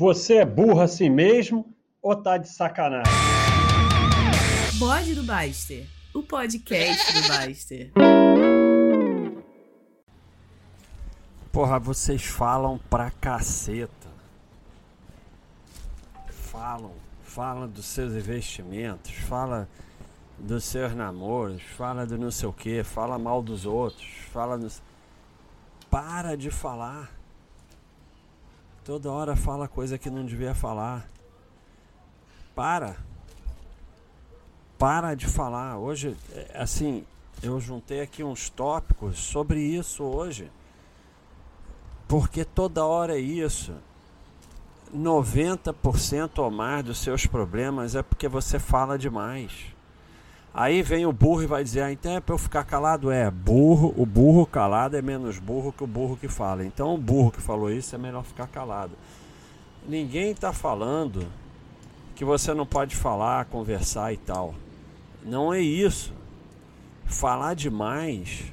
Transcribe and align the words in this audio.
Você 0.00 0.36
é 0.36 0.46
burro 0.46 0.80
assim 0.80 1.10
mesmo 1.10 1.76
ou 2.00 2.16
tá 2.16 2.38
de 2.38 2.48
sacanagem? 2.48 3.12
Bode 4.78 5.14
do 5.14 5.22
Baster, 5.22 5.86
o 6.14 6.22
podcast 6.22 7.12
do 7.12 7.28
Baster. 7.28 7.92
Porra, 11.52 11.78
vocês 11.78 12.24
falam 12.24 12.78
pra 12.88 13.10
caceta. 13.10 14.08
Falam, 16.30 16.94
falam 17.22 17.68
dos 17.68 17.84
seus 17.84 18.14
investimentos, 18.14 19.12
fala 19.28 19.68
dos 20.38 20.64
seus 20.64 20.94
namoros, 20.94 21.60
fala 21.76 22.06
do 22.06 22.16
não 22.16 22.30
sei 22.30 22.48
o 22.48 22.54
que, 22.54 22.82
fala 22.82 23.18
mal 23.18 23.42
dos 23.42 23.66
outros, 23.66 24.08
fala 24.32 24.56
nos... 24.56 24.82
Para 25.90 26.38
de 26.38 26.50
falar. 26.50 27.19
Toda 28.90 29.08
hora 29.12 29.36
fala 29.36 29.68
coisa 29.68 29.96
que 29.96 30.10
não 30.10 30.26
devia 30.26 30.52
falar. 30.52 31.08
Para. 32.56 32.96
Para 34.76 35.14
de 35.14 35.28
falar. 35.28 35.78
Hoje, 35.78 36.16
é, 36.32 36.50
assim, 36.56 37.06
eu 37.40 37.60
juntei 37.60 38.00
aqui 38.00 38.24
uns 38.24 38.50
tópicos 38.50 39.16
sobre 39.16 39.60
isso 39.60 40.02
hoje. 40.02 40.50
Porque 42.08 42.44
toda 42.44 42.84
hora 42.84 43.16
é 43.16 43.20
isso. 43.20 43.72
90% 44.92 46.38
ou 46.38 46.50
mais 46.50 46.84
dos 46.84 46.98
seus 46.98 47.24
problemas 47.26 47.94
é 47.94 48.02
porque 48.02 48.26
você 48.26 48.58
fala 48.58 48.98
demais. 48.98 49.52
Aí 50.52 50.82
vem 50.82 51.06
o 51.06 51.12
burro 51.12 51.42
e 51.42 51.46
vai 51.46 51.62
dizer, 51.62 51.82
ah, 51.82 51.92
então 51.92 52.12
é 52.12 52.20
para 52.20 52.34
eu 52.34 52.38
ficar 52.38 52.64
calado? 52.64 53.10
É, 53.10 53.30
burro, 53.30 53.94
o 53.96 54.04
burro 54.04 54.44
calado 54.44 54.96
é 54.96 55.02
menos 55.02 55.38
burro 55.38 55.72
que 55.72 55.84
o 55.84 55.86
burro 55.86 56.16
que 56.16 56.28
fala. 56.28 56.64
Então 56.64 56.94
o 56.94 56.98
burro 56.98 57.30
que 57.30 57.40
falou 57.40 57.70
isso 57.70 57.94
é 57.94 57.98
melhor 57.98 58.24
ficar 58.24 58.48
calado. 58.48 58.92
Ninguém 59.88 60.32
está 60.32 60.52
falando 60.52 61.26
que 62.14 62.24
você 62.24 62.52
não 62.52 62.66
pode 62.66 62.96
falar, 62.96 63.44
conversar 63.46 64.12
e 64.12 64.16
tal. 64.16 64.54
Não 65.24 65.54
é 65.54 65.60
isso. 65.60 66.12
Falar 67.06 67.54
demais 67.54 68.52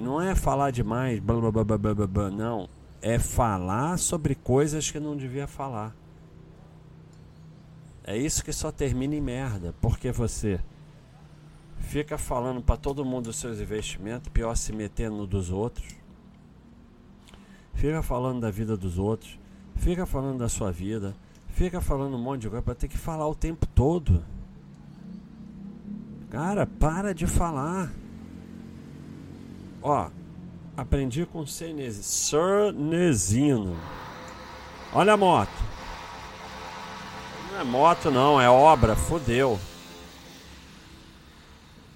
não 0.00 0.20
é 0.20 0.34
falar 0.34 0.70
demais, 0.70 1.20
blá, 1.20 1.36
blá, 1.36 1.50
blá, 1.50 1.64
blá, 1.64 1.94
blá, 1.94 2.06
blá, 2.06 2.30
não. 2.30 2.68
É 3.00 3.18
falar 3.18 3.98
sobre 3.98 4.34
coisas 4.34 4.90
que 4.90 4.98
não 4.98 5.16
devia 5.16 5.46
falar. 5.46 5.94
É 8.02 8.16
isso 8.16 8.44
que 8.44 8.52
só 8.52 8.72
termina 8.72 9.14
em 9.14 9.20
merda, 9.20 9.74
porque 9.80 10.10
você 10.10 10.60
fica 11.84 12.18
falando 12.18 12.62
para 12.62 12.76
todo 12.76 13.04
mundo 13.04 13.26
dos 13.26 13.36
seus 13.36 13.60
investimentos, 13.60 14.28
pior 14.32 14.56
se 14.56 14.72
metendo 14.72 15.16
no 15.16 15.26
dos 15.26 15.50
outros. 15.50 15.86
Fica 17.74 18.02
falando 18.02 18.40
da 18.40 18.50
vida 18.50 18.76
dos 18.76 18.98
outros, 18.98 19.38
fica 19.76 20.06
falando 20.06 20.38
da 20.38 20.48
sua 20.48 20.72
vida, 20.72 21.14
fica 21.48 21.80
falando 21.80 22.16
um 22.16 22.22
monte 22.22 22.42
de 22.42 22.48
coisa 22.48 22.62
para 22.62 22.74
ter 22.74 22.88
que 22.88 22.98
falar 22.98 23.28
o 23.28 23.34
tempo 23.34 23.66
todo. 23.66 24.24
Cara, 26.30 26.66
para 26.66 27.14
de 27.14 27.26
falar. 27.26 27.92
Ó, 29.82 30.08
aprendi 30.76 31.26
com 31.26 31.46
Cernesino. 31.46 33.76
Olha 34.92 35.12
a 35.12 35.16
moto. 35.16 35.52
Não 37.52 37.60
é 37.60 37.64
moto 37.64 38.10
não, 38.10 38.40
é 38.40 38.48
obra, 38.48 38.96
fodeu. 38.96 39.60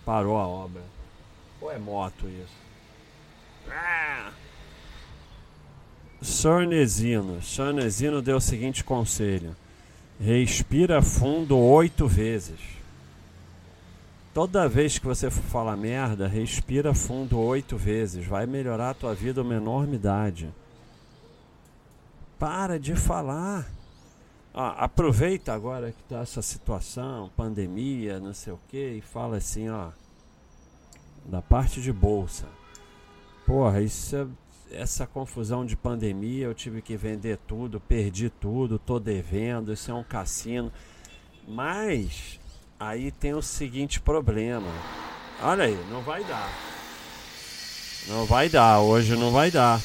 Parou 0.09 0.39
a 0.39 0.49
obra. 0.49 0.81
Ou 1.61 1.71
é 1.71 1.77
moto 1.77 2.27
isso? 2.31 2.57
Ah! 3.71 4.33
Sornesino. 6.23 7.43
Sornesino 7.43 8.23
deu 8.23 8.39
o 8.39 8.41
seguinte 8.41 8.83
conselho: 8.83 9.55
respira 10.19 11.03
fundo 11.03 11.59
oito 11.59 12.09
vezes. 12.09 12.59
Toda 14.33 14.67
vez 14.67 14.99
que 14.99 15.05
você 15.05 15.29
for 15.29 15.45
falar 15.45 15.77
merda, 15.77 16.27
respira 16.27 16.95
fundo 16.95 17.39
oito 17.39 17.77
vezes. 17.77 18.27
Vai 18.27 18.47
melhorar 18.47 18.89
a 18.89 18.95
tua 18.95 19.15
vida 19.15 19.43
uma 19.43 19.57
enormidade. 19.57 20.49
Para 22.39 22.81
de 22.81 22.97
falar. 22.97 23.71
Ah, 24.55 24.85
aproveita 24.85 25.53
agora 25.53 25.93
que 25.93 26.03
tá 26.05 26.21
essa 26.21 26.43
situação, 26.43 27.31
pandemia, 27.37 28.19
não 28.19 28.35
sei 28.35 28.53
o 28.53 28.61
que, 28.69 28.95
e 28.95 29.01
fala 29.01 29.37
assim, 29.37 29.69
ó, 29.69 29.91
da 31.25 31.41
parte 31.43 31.81
de 31.81 31.93
bolsa. 31.93 32.47
Porra, 33.47 33.81
isso 33.81 34.17
é, 34.17 34.27
essa 34.71 35.07
confusão 35.07 35.65
de 35.65 35.77
pandemia, 35.77 36.47
eu 36.47 36.55
tive 36.55 36.83
que 36.83 36.97
vender 36.97 37.39
tudo, 37.47 37.81
perdi 37.81 38.29
tudo, 38.29 38.79
tô 38.79 38.99
devendo, 38.99 39.73
isso 39.73 39.91
é 39.91 39.95
um 39.95 40.05
cassino. 40.05 40.73
Mas 41.47 42.39
aí 42.79 43.11
tem 43.11 43.35
o 43.35 43.43
seguinte 43.43 44.01
problema. 44.01 44.69
Olha 45.43 45.65
aí, 45.65 45.87
não 45.91 46.03
vai 46.03 46.25
dar. 46.25 46.51
Não 48.09 48.25
vai 48.27 48.49
dar, 48.49 48.81
hoje 48.81 49.17
não 49.17 49.31
vai 49.31 49.51
dar. 49.51 49.81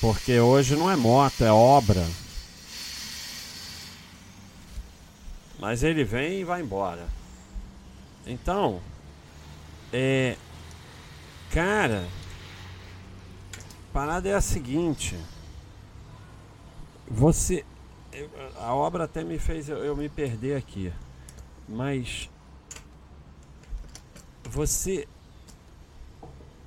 Porque 0.00 0.38
hoje 0.38 0.76
não 0.76 0.90
é 0.90 0.96
moto, 0.96 1.42
é 1.42 1.50
obra. 1.50 2.06
Mas 5.58 5.82
ele 5.82 6.04
vem 6.04 6.40
e 6.40 6.44
vai 6.44 6.62
embora. 6.62 7.08
Então, 8.26 8.80
é. 9.92 10.36
Cara, 11.50 12.06
a 13.56 13.92
parada 13.92 14.28
é 14.28 14.34
a 14.34 14.40
seguinte. 14.40 15.18
Você. 17.08 17.64
A 18.56 18.74
obra 18.74 19.04
até 19.04 19.24
me 19.24 19.38
fez 19.38 19.68
eu, 19.68 19.78
eu 19.78 19.96
me 19.96 20.08
perder 20.08 20.56
aqui. 20.56 20.92
Mas. 21.68 22.30
Você. 24.44 25.08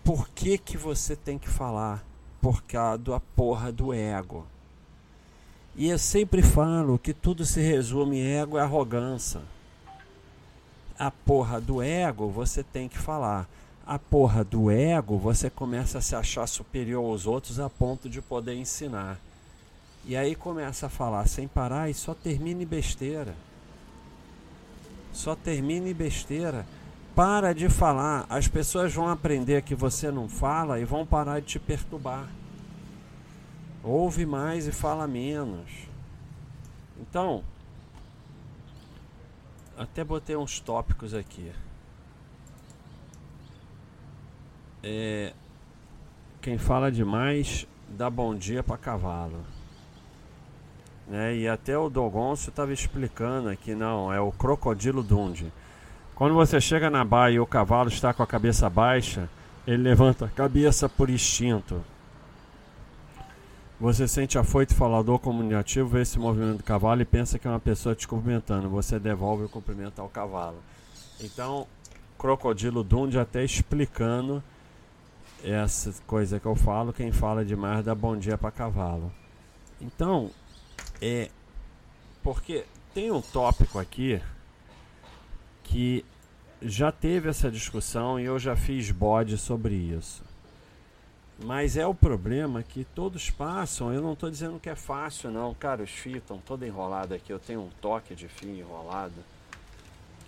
Por 0.03 0.28
que 0.29 0.58
que 0.58 0.78
você 0.78 1.16
tem 1.16 1.38
que 1.38 1.47
falar? 1.47 2.03
Por 2.41 2.63
causa 2.63 2.97
da 2.97 3.19
porra 3.19 3.72
do 3.72 3.94
ego. 3.94 4.47
E 5.76 5.90
eu 5.90 5.98
sempre 5.98 6.42
falo 6.42 7.00
que 7.00 7.14
tudo 7.14 7.46
se 7.46 7.62
resume 7.62 8.20
em 8.20 8.38
ego 8.38 8.58
e 8.58 8.59
arrogância. 8.59 9.42
A 11.00 11.09
porra 11.09 11.62
do 11.62 11.82
ego 11.82 12.28
você 12.30 12.62
tem 12.62 12.90
que 12.90 12.98
falar. 12.98 13.48
A 13.88 13.98
porra 13.98 14.44
do 14.44 14.70
ego 14.70 15.18
você 15.18 15.50
começa 15.50 15.98
a 15.98 16.02
se 16.02 16.16
achar 16.16 16.46
superior 16.48 17.04
aos 17.06 17.26
outros 17.26 17.59
a 17.59 17.70
ponto 17.70 18.09
de 18.09 18.22
poder 18.22 18.56
ensinar. 18.56 19.18
E 20.06 20.16
aí 20.16 20.36
começa 20.36 20.88
a 20.88 20.90
falar 20.90 21.28
sem 21.28 21.48
parar 21.48 21.90
e 21.90 21.94
só 21.94 22.14
termina 22.14 22.64
em 22.64 22.68
besteira. 22.68 23.34
Só 25.14 25.36
termina 25.36 25.88
em 25.88 25.94
besteira. 25.94 26.66
Para 27.16 27.53
de 27.53 27.70
falar. 27.70 28.26
As 28.30 28.48
pessoas 28.48 28.94
vão 28.94 29.08
aprender 29.08 29.62
que 29.62 29.76
você 29.76 30.12
não 30.12 30.28
fala 30.28 30.80
e 30.80 30.86
vão 30.86 31.06
parar 31.06 31.40
de 31.40 31.48
te 31.48 31.59
perturbar. 31.59 32.28
Ouve 33.84 34.25
mais 34.25 34.68
e 34.68 34.72
fala 34.72 35.08
menos. 35.08 35.69
Então, 37.00 37.44
até 39.78 40.03
botei 40.03 40.36
uns 40.36 40.59
tópicos 40.59 41.14
aqui. 41.14 41.52
É, 44.84 45.34
quem 46.41 46.58
fala 46.58 46.91
demais 46.91 47.68
dá 47.90 48.09
bom 48.09 48.36
dia 48.36 48.64
para 48.64 48.78
cavalo. 48.78 49.40
Né? 51.08 51.36
E 51.36 51.47
até 51.47 51.78
o 51.78 51.90
Dogoncio 51.90 52.50
estava 52.50 52.72
explicando 52.72 53.50
aqui, 53.50 53.75
não, 53.75 54.14
é 54.14 54.20
o 54.20 54.31
crocodilo 54.31 55.03
Dunde. 55.03 55.52
Quando 56.16 56.36
você 56.36 56.62
chega 56.62 56.90
na 56.90 57.03
baia 57.03 57.34
e 57.34 57.40
o 57.40 57.47
cavalo 57.47 57.90
está 57.90 58.14
com 58.14 58.22
a 58.22 58.28
cabeça 58.28 58.70
baixa, 58.70 59.28
ele 59.66 59.81
levanta 59.81 60.25
a 60.25 60.30
cabeça 60.30 60.88
por 60.88 61.09
instinto. 61.09 61.84
Você 63.81 64.08
sente 64.08 64.38
afoito 64.38 64.75
falador 64.75 65.18
comunicativo, 65.18 65.90
vê 65.90 66.03
esse 66.03 66.19
movimento 66.19 66.58
do 66.58 66.64
cavalo 66.64 67.02
e 67.02 67.05
pensa 67.05 67.40
que 67.40 67.47
é 67.47 67.50
uma 67.50 67.59
pessoa 67.59 67.96
te 67.96 68.08
cumprimentando. 68.08 68.70
Você 68.70 69.00
devolve 69.00 69.46
o 69.46 69.50
cumprimento 69.50 70.00
ao 70.00 70.08
cavalo. 70.08 70.58
Então, 71.20 71.66
Crocodilo 72.16 72.84
Dundee 72.84 73.17
até 73.17 73.44
explicando 73.44 74.44
essa 75.44 75.91
coisa 76.05 76.40
que 76.40 76.46
eu 76.46 76.55
falo. 76.55 76.94
Quem 76.94 77.11
fala 77.11 77.44
demais 77.44 77.84
dá 77.84 77.96
bom 77.96 78.16
dia 78.16 78.38
para 78.38 78.52
cavalo. 78.52 79.11
Então, 79.82 80.29
é. 81.02 81.32
Porque 82.22 82.66
tem 82.94 83.09
um 83.09 83.20
tópico 83.20 83.79
aqui 83.79 84.22
que 85.64 86.05
já 86.61 86.91
teve 86.91 87.29
essa 87.29 87.50
discussão 87.50 88.20
e 88.20 88.26
eu 88.26 88.38
já 88.38 88.55
fiz 88.55 88.91
bode 88.91 89.40
sobre 89.40 89.73
isso. 89.73 90.23
Mas 91.43 91.75
é 91.75 91.85
o 91.87 91.93
problema 91.93 92.61
que 92.61 92.83
todos 92.83 93.29
passam. 93.29 93.93
Eu 93.93 94.01
não 94.01 94.13
estou 94.13 94.29
dizendo 94.29 94.59
que 94.59 94.69
é 94.69 94.75
fácil, 94.75 95.31
não. 95.31 95.53
Cara, 95.53 95.81
os 95.81 95.89
fios 95.89 96.17
estão 96.17 96.37
todos 96.37 96.67
enrolados 96.67 97.13
aqui. 97.13 97.31
Eu 97.33 97.39
tenho 97.39 97.61
um 97.61 97.69
toque 97.81 98.13
de 98.13 98.28
fio 98.28 98.55
enrolado 98.55 99.23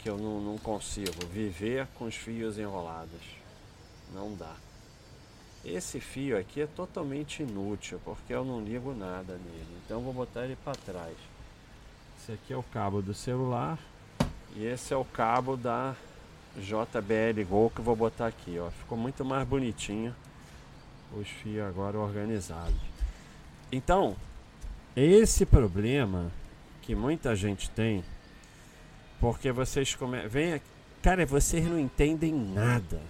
que 0.01 0.09
eu 0.09 0.17
não, 0.17 0.41
não 0.41 0.57
consigo 0.57 1.25
viver 1.31 1.87
com 1.95 2.05
os 2.05 2.15
fios 2.15 2.57
enrolados. 2.57 3.21
Não 4.13 4.35
dá. 4.35 4.55
Esse 5.63 5.99
fio 6.01 6.37
aqui 6.37 6.61
é 6.61 6.67
totalmente 6.67 7.41
inútil, 7.41 8.01
porque 8.03 8.33
eu 8.33 8.43
não 8.43 8.61
ligo 8.61 8.93
nada 8.93 9.33
nele. 9.33 9.77
Então 9.85 10.01
vou 10.01 10.13
botar 10.13 10.43
ele 10.43 10.57
para 10.61 10.73
trás. 10.73 11.15
Esse 12.19 12.33
aqui 12.33 12.51
é 12.51 12.57
o 12.57 12.63
cabo 12.63 13.01
do 13.01 13.13
celular 13.13 13.79
e 14.55 14.65
esse 14.65 14.93
é 14.93 14.97
o 14.97 15.05
cabo 15.05 15.55
da 15.55 15.95
JBL 16.57 17.43
Go 17.49 17.69
que 17.69 17.79
eu 17.79 17.85
vou 17.85 17.95
botar 17.95 18.27
aqui, 18.27 18.59
ó. 18.59 18.69
Ficou 18.71 18.97
muito 18.97 19.23
mais 19.23 19.47
bonitinho 19.47 20.13
os 21.17 21.27
fios 21.27 21.65
agora 21.65 21.97
organizados. 21.97 22.75
Então, 23.71 24.15
esse 24.95 25.45
problema 25.45 26.31
que 26.81 26.93
muita 26.93 27.35
gente 27.35 27.69
tem, 27.69 28.03
porque 29.19 29.51
vocês 29.51 29.95
come... 29.95 30.27
vem 30.27 30.53
aqui, 30.53 30.65
cara, 31.01 31.25
vocês 31.25 31.65
não 31.65 31.79
entendem 31.79 32.33
nada. 32.33 33.01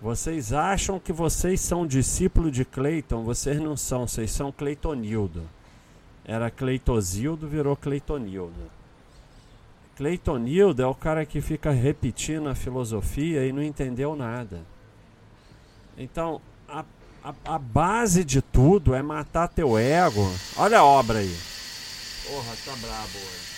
Vocês 0.00 0.52
acham 0.52 0.98
que 1.00 1.12
vocês 1.12 1.60
são 1.60 1.86
discípulo 1.86 2.50
de 2.50 2.64
Cleiton, 2.64 3.24
vocês 3.24 3.60
não 3.60 3.76
são, 3.76 4.06
vocês 4.06 4.30
são 4.30 4.52
Cleitonildo. 4.52 5.42
Era 6.24 6.50
Cleitozildo, 6.50 7.48
virou 7.48 7.76
Cleitonildo. 7.76 8.70
Cleitonildo 9.96 10.82
é 10.82 10.86
o 10.86 10.94
cara 10.94 11.26
que 11.26 11.40
fica 11.40 11.72
repetindo 11.72 12.48
a 12.48 12.54
filosofia 12.54 13.44
e 13.44 13.52
não 13.52 13.62
entendeu 13.62 14.14
nada. 14.14 14.62
Então, 15.96 16.40
a, 17.24 17.34
a, 17.44 17.58
base 17.58 18.24
de 18.24 18.40
tudo 18.40 18.94
é 18.94 19.02
matar 19.02 19.48
teu 19.48 19.78
ego. 19.78 20.32
Olha 20.56 20.78
a 20.78 20.84
obra 20.84 21.18
aí. 21.18 21.36
Porra, 22.26 22.54
tá 22.64 22.72
brabo 22.76 23.18
hoje. 23.18 23.48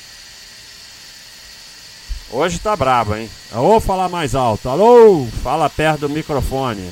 Hoje 2.33 2.59
tá 2.61 2.77
brabo, 2.77 3.17
hein? 3.17 3.29
Ou 3.53 3.81
falar 3.81 4.09
mais 4.09 4.35
alto. 4.35 4.69
Alô? 4.69 5.27
Fala 5.43 5.69
perto 5.69 6.01
do 6.01 6.09
microfone. 6.09 6.91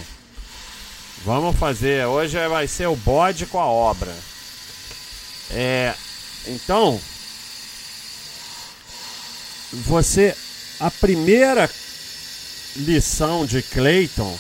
Vamos 1.24 1.56
fazer. 1.56 2.06
Hoje 2.06 2.36
vai 2.48 2.66
ser 2.66 2.88
o 2.88 2.96
bode 2.96 3.46
com 3.46 3.60
a 3.60 3.66
obra. 3.66 4.14
É. 5.50 5.94
Então. 6.46 7.00
Você. 9.72 10.36
A 10.80 10.90
primeira 10.90 11.68
lição 12.76 13.44
de 13.44 13.62
Clayton 13.62 14.38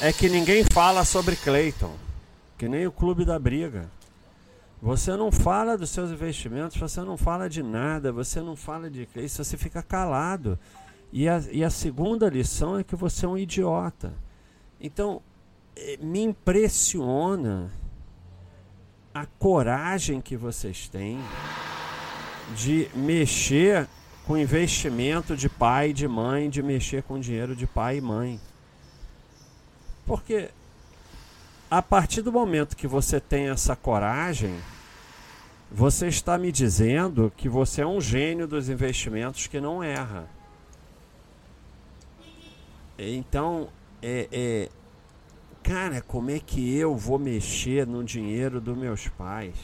é 0.00 0.12
que 0.12 0.28
ninguém 0.28 0.64
fala 0.72 1.04
sobre 1.04 1.36
Clayton. 1.36 1.94
Que 2.56 2.68
nem 2.68 2.86
o 2.86 2.92
Clube 2.92 3.24
da 3.24 3.38
Briga. 3.38 3.90
Você 4.80 5.16
não 5.16 5.32
fala 5.32 5.76
dos 5.76 5.90
seus 5.90 6.10
investimentos, 6.10 6.76
você 6.76 7.00
não 7.00 7.16
fala 7.16 7.48
de 7.48 7.62
nada, 7.62 8.12
você 8.12 8.40
não 8.40 8.54
fala 8.54 8.88
de 8.88 9.08
isso, 9.16 9.42
você 9.42 9.56
fica 9.56 9.82
calado. 9.82 10.58
E 11.12 11.28
a, 11.28 11.42
e 11.50 11.64
a 11.64 11.70
segunda 11.70 12.28
lição 12.28 12.78
é 12.78 12.84
que 12.84 12.94
você 12.94 13.26
é 13.26 13.28
um 13.28 13.36
idiota. 13.36 14.14
Então, 14.80 15.20
eh, 15.74 15.98
me 16.00 16.22
impressiona 16.22 17.72
a 19.12 19.26
coragem 19.26 20.20
que 20.20 20.36
vocês 20.36 20.88
têm 20.88 21.18
de 22.54 22.88
mexer 22.94 23.88
com 24.26 24.36
investimento 24.36 25.36
de 25.36 25.48
pai 25.48 25.90
e 25.90 25.92
de 25.92 26.06
mãe, 26.06 26.48
de 26.48 26.62
mexer 26.62 27.02
com 27.02 27.18
dinheiro 27.18 27.56
de 27.56 27.66
pai 27.66 27.96
e 27.96 28.00
mãe. 28.00 28.38
Porque 30.08 30.48
a 31.70 31.82
partir 31.82 32.22
do 32.22 32.32
momento 32.32 32.74
que 32.74 32.86
você 32.86 33.20
tem 33.20 33.50
essa 33.50 33.76
coragem, 33.76 34.58
você 35.70 36.08
está 36.08 36.38
me 36.38 36.50
dizendo 36.50 37.30
que 37.36 37.46
você 37.46 37.82
é 37.82 37.86
um 37.86 38.00
gênio 38.00 38.48
dos 38.48 38.70
investimentos 38.70 39.46
que 39.46 39.60
não 39.60 39.82
erra. 39.84 40.26
Então, 42.98 43.68
é, 44.02 44.28
é, 44.32 44.68
cara, 45.62 46.00
como 46.00 46.30
é 46.30 46.40
que 46.40 46.74
eu 46.74 46.96
vou 46.96 47.18
mexer 47.18 47.86
no 47.86 48.02
dinheiro 48.02 48.62
dos 48.62 48.76
meus 48.78 49.08
pais? 49.08 49.56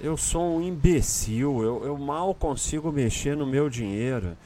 Eu 0.00 0.16
sou 0.16 0.58
um 0.58 0.62
imbecil, 0.62 1.64
eu, 1.64 1.84
eu 1.84 1.98
mal 1.98 2.32
consigo 2.32 2.92
mexer 2.92 3.36
no 3.36 3.44
meu 3.44 3.68
dinheiro. 3.68 4.36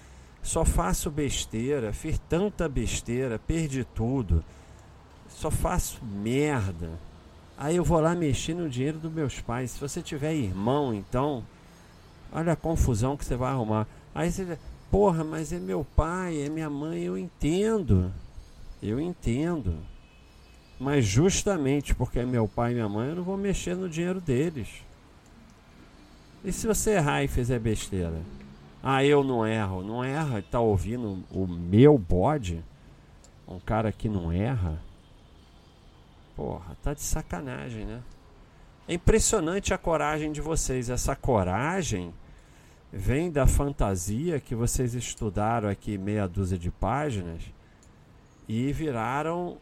Só 0.42 0.64
faço 0.64 1.10
besteira, 1.10 1.92
fiz 1.92 2.20
tanta 2.28 2.68
besteira, 2.68 3.38
perdi 3.38 3.84
tudo 3.84 4.44
só 5.38 5.50
faço 5.50 6.04
merda. 6.04 6.90
Aí 7.56 7.76
eu 7.76 7.84
vou 7.84 8.00
lá 8.00 8.14
mexer 8.14 8.54
no 8.54 8.68
dinheiro 8.68 8.98
dos 8.98 9.12
meus 9.12 9.40
pais. 9.40 9.72
Se 9.72 9.80
você 9.80 10.02
tiver 10.02 10.34
irmão, 10.34 10.92
então, 10.92 11.44
olha 12.32 12.52
a 12.52 12.56
confusão 12.56 13.16
que 13.16 13.24
você 13.24 13.36
vai 13.36 13.52
arrumar. 13.52 13.86
Aí 14.14 14.30
você, 14.30 14.58
porra, 14.90 15.22
mas 15.22 15.52
é 15.52 15.58
meu 15.58 15.86
pai, 15.96 16.42
é 16.42 16.48
minha 16.48 16.70
mãe, 16.70 17.02
eu 17.02 17.16
entendo. 17.16 18.12
Eu 18.82 19.00
entendo. 19.00 19.76
Mas 20.78 21.04
justamente 21.04 21.94
porque 21.94 22.20
é 22.20 22.26
meu 22.26 22.48
pai 22.48 22.72
e 22.72 22.74
minha 22.74 22.88
mãe, 22.88 23.08
eu 23.10 23.16
não 23.16 23.24
vou 23.24 23.36
mexer 23.36 23.76
no 23.76 23.88
dinheiro 23.88 24.20
deles. 24.20 24.68
E 26.44 26.52
se 26.52 26.66
você 26.66 26.92
errar 26.92 27.24
e 27.24 27.28
fizer 27.28 27.58
besteira? 27.58 28.20
Ah, 28.82 29.04
eu 29.04 29.24
não 29.24 29.46
erro. 29.46 29.82
Não 29.82 30.04
erra, 30.04 30.42
tá 30.42 30.60
ouvindo 30.60 31.24
o 31.30 31.46
meu 31.46 31.98
bode? 31.98 32.64
Um 33.46 33.58
cara 33.58 33.90
que 33.90 34.08
não 34.08 34.30
erra? 34.30 34.80
Porra, 36.36 36.76
tá 36.82 36.94
de 36.94 37.02
sacanagem, 37.02 37.84
né? 37.84 38.02
É 38.86 38.94
impressionante 38.94 39.74
a 39.74 39.78
coragem 39.78 40.30
de 40.32 40.40
vocês. 40.40 40.88
Essa 40.88 41.16
coragem 41.16 42.14
vem 42.92 43.30
da 43.30 43.46
fantasia 43.46 44.40
que 44.40 44.54
vocês 44.54 44.94
estudaram 44.94 45.68
aqui 45.68 45.98
meia 45.98 46.26
dúzia 46.26 46.56
de 46.56 46.70
páginas 46.70 47.42
e 48.48 48.72
viraram 48.72 49.58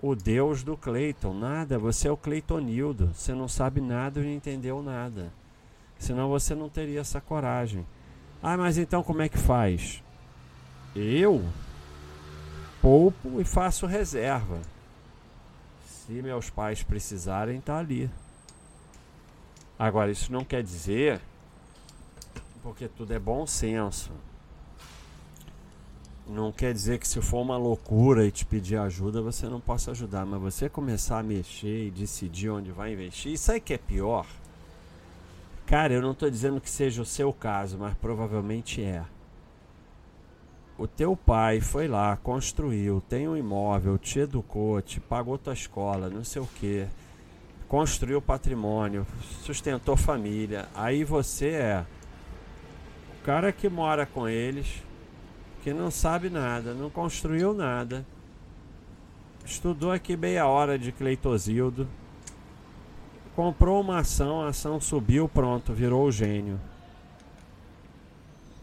o 0.00 0.14
deus 0.14 0.62
do 0.62 0.76
Cleiton. 0.76 1.32
Nada, 1.32 1.78
você 1.78 2.08
é 2.08 2.10
o 2.10 2.16
Cleitonildo. 2.16 3.12
Você 3.14 3.34
não 3.34 3.48
sabe 3.48 3.80
nada 3.80 4.20
e 4.20 4.24
não 4.24 4.30
entendeu 4.30 4.82
nada. 4.82 5.32
Senão 5.98 6.28
você 6.28 6.54
não 6.54 6.68
teria 6.68 7.00
essa 7.00 7.20
coragem. 7.20 7.86
Ah, 8.42 8.56
mas 8.56 8.76
então 8.76 9.02
como 9.04 9.22
é 9.22 9.28
que 9.28 9.38
faz? 9.38 10.02
Eu 10.96 11.44
poupo 12.80 13.40
e 13.40 13.44
faço 13.44 13.86
reserva. 13.86 14.60
Se 15.86 16.20
meus 16.20 16.50
pais 16.50 16.82
precisarem, 16.82 17.60
tá 17.60 17.78
ali. 17.78 18.10
Agora, 19.78 20.10
isso 20.10 20.32
não 20.32 20.44
quer 20.44 20.62
dizer, 20.62 21.20
porque 22.62 22.88
tudo 22.88 23.12
é 23.12 23.18
bom 23.18 23.46
senso. 23.46 24.10
Não 26.26 26.50
quer 26.50 26.72
dizer 26.72 26.98
que 26.98 27.06
se 27.06 27.20
for 27.20 27.40
uma 27.40 27.56
loucura 27.56 28.26
e 28.26 28.30
te 28.30 28.44
pedir 28.44 28.76
ajuda, 28.76 29.22
você 29.22 29.48
não 29.48 29.60
possa 29.60 29.92
ajudar. 29.92 30.26
Mas 30.26 30.40
você 30.40 30.68
começar 30.68 31.18
a 31.18 31.22
mexer 31.22 31.86
e 31.86 31.90
decidir 31.90 32.50
onde 32.50 32.72
vai 32.72 32.92
investir, 32.92 33.32
isso 33.32 33.52
aí 33.52 33.60
que 33.60 33.74
é 33.74 33.78
pior. 33.78 34.26
Cara, 35.72 35.94
eu 35.94 36.02
não 36.02 36.12
estou 36.12 36.28
dizendo 36.28 36.60
que 36.60 36.68
seja 36.68 37.00
o 37.00 37.06
seu 37.06 37.32
caso, 37.32 37.78
mas 37.78 37.94
provavelmente 37.94 38.82
é 38.82 39.02
o 40.76 40.86
teu 40.86 41.16
pai 41.16 41.62
foi 41.62 41.88
lá, 41.88 42.14
construiu, 42.14 43.02
tem 43.08 43.26
um 43.26 43.34
imóvel, 43.34 43.96
te 43.96 44.18
educou, 44.18 44.82
te 44.82 45.00
pagou 45.00 45.38
tua 45.38 45.54
escola, 45.54 46.10
não 46.10 46.24
sei 46.24 46.42
o 46.42 46.46
que, 46.46 46.86
construiu 47.68 48.20
patrimônio, 48.20 49.06
sustentou 49.40 49.96
família. 49.96 50.68
Aí 50.74 51.04
você 51.04 51.48
é 51.52 51.86
o 53.18 53.24
cara 53.24 53.50
que 53.50 53.66
mora 53.66 54.04
com 54.04 54.28
eles, 54.28 54.84
que 55.62 55.72
não 55.72 55.90
sabe 55.90 56.28
nada, 56.28 56.74
não 56.74 56.90
construiu 56.90 57.54
nada, 57.54 58.04
estudou 59.42 59.90
aqui 59.90 60.18
meia 60.18 60.46
hora 60.46 60.78
de 60.78 60.92
Cleitosildo, 60.92 61.88
comprou 63.34 63.80
uma 63.80 63.98
ação, 63.98 64.42
a 64.42 64.48
ação 64.48 64.80
subiu, 64.80 65.28
pronto, 65.28 65.72
virou 65.72 66.06
o 66.06 66.12
gênio. 66.12 66.60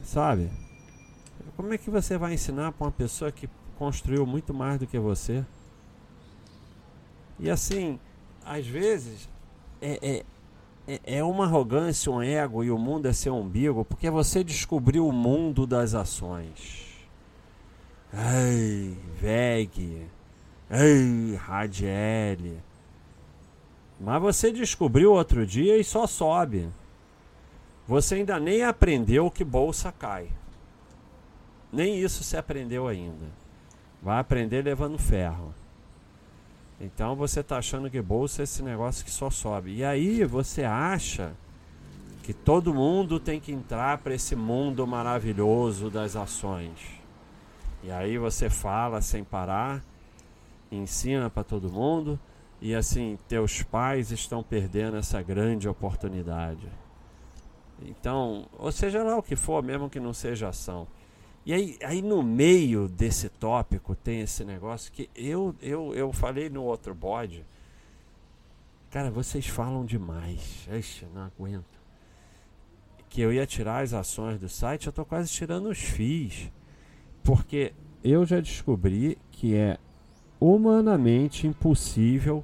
Sabe? 0.04 0.50
Como 1.56 1.74
é 1.74 1.78
que 1.78 1.90
você 1.90 2.18
vai 2.18 2.34
ensinar 2.34 2.72
para 2.72 2.86
uma 2.86 2.92
pessoa 2.92 3.32
que 3.32 3.50
construiu 3.78 4.26
muito 4.26 4.54
mais 4.54 4.80
do 4.80 4.88
que 4.88 4.98
você? 4.98 5.46
E 7.40 7.50
assim, 7.50 8.00
às 8.46 8.66
vezes 8.66 9.30
é, 9.82 10.00
é, 10.02 10.26
é, 10.94 11.18
é 11.18 11.24
uma 11.24 11.46
arrogância, 11.46 12.12
um 12.12 12.22
ego 12.22 12.64
e 12.64 12.72
o 12.72 12.78
mundo 12.78 13.08
é 13.08 13.14
seu 13.14 13.36
umbigo, 13.36 13.86
porque 13.86 14.10
você 14.10 14.44
descobriu 14.44 15.08
o 15.08 15.12
mundo 15.12 15.66
das 15.68 15.94
ações. 15.94 16.88
Ai, 18.12 18.98
VEG, 19.22 20.08
ai, 20.70 21.36
Radiel. 21.36 22.69
Mas 24.00 24.22
você 24.22 24.52
descobriu 24.52 25.12
outro 25.12 25.46
dia 25.46 25.78
e 25.78 25.84
só 25.84 26.08
sobe. 26.08 26.70
Você 27.88 28.16
ainda 28.16 28.40
nem 28.40 28.64
aprendeu 28.64 29.30
que 29.30 29.44
bolsa 29.44 29.92
cai. 29.92 30.30
Nem 31.72 32.00
isso 32.00 32.24
se 32.24 32.38
aprendeu 32.38 32.88
ainda. 32.88 33.26
Vai 34.02 34.20
aprender 34.20 34.64
levando 34.64 34.98
ferro. 34.98 35.54
Então 36.80 37.16
você 37.16 37.42
está 37.42 37.58
achando 37.58 37.90
que 37.90 38.02
bolsa 38.02 38.42
é 38.42 38.44
esse 38.44 38.64
negócio 38.64 39.04
que 39.04 39.12
só 39.12 39.30
sobe. 39.30 39.76
E 39.76 39.84
aí 39.84 40.24
você 40.24 40.64
acha 40.64 41.34
que 42.24 42.34
todo 42.34 42.74
mundo 42.74 43.20
tem 43.20 43.40
que 43.40 43.52
entrar 43.52 43.98
para 43.98 44.14
esse 44.14 44.36
mundo 44.36 44.88
maravilhoso 44.88 45.90
das 45.90 46.16
ações. 46.16 46.80
E 47.84 47.92
aí 47.92 48.18
você 48.18 48.50
fala 48.50 49.02
sem 49.02 49.24
parar 49.24 49.84
ensina 50.72 51.30
para 51.30 51.44
todo 51.44 51.72
mundo 51.72 52.20
e 52.62 52.76
assim 52.76 53.18
teus 53.28 53.62
pais 53.62 54.12
estão 54.12 54.44
perdendo 54.44 54.98
essa 54.98 55.22
grande 55.22 55.68
oportunidade. 55.68 56.68
Então, 57.82 58.48
ou 58.58 58.72
seja 58.72 59.04
lá 59.04 59.18
o 59.18 59.24
que 59.24 59.36
for, 59.36 59.64
mesmo 59.64 59.90
que 59.90 60.00
não 60.00 60.14
seja 60.14 60.50
ação. 60.50 60.88
E 61.46 61.54
aí, 61.54 61.78
aí 61.84 62.02
no 62.02 62.22
meio 62.22 62.88
desse 62.88 63.30
tópico 63.30 63.96
tem 63.96 64.22
esse 64.22 64.44
negócio 64.44 64.92
que 64.92 65.10
eu, 65.16 65.56
eu, 65.62 65.94
eu 65.96 66.12
falei 66.12 66.50
no 66.50 66.64
outro 66.64 66.94
bode. 66.94 67.46
Cara, 68.92 69.10
vocês 69.10 69.48
falam 69.48 69.86
demais. 69.86 70.68
Ixi, 70.72 71.06
não 71.14 71.24
aguento. 71.24 71.80
Que 73.08 73.22
eu 73.22 73.32
ia 73.32 73.46
tirar 73.46 73.84
as 73.84 73.94
ações 73.94 74.40
do 74.40 74.50
site, 74.50 74.88
eu 74.88 74.94
tô 74.94 75.06
quase 75.06 75.32
tirando 75.32 75.70
os 75.70 75.80
FIIs. 75.80 76.52
Porque 77.24 77.74
eu 78.04 78.26
já 78.26 78.40
descobri 78.40 79.18
que 79.32 79.56
é 79.56 79.78
humanamente 80.40 81.48
impossível 81.48 82.44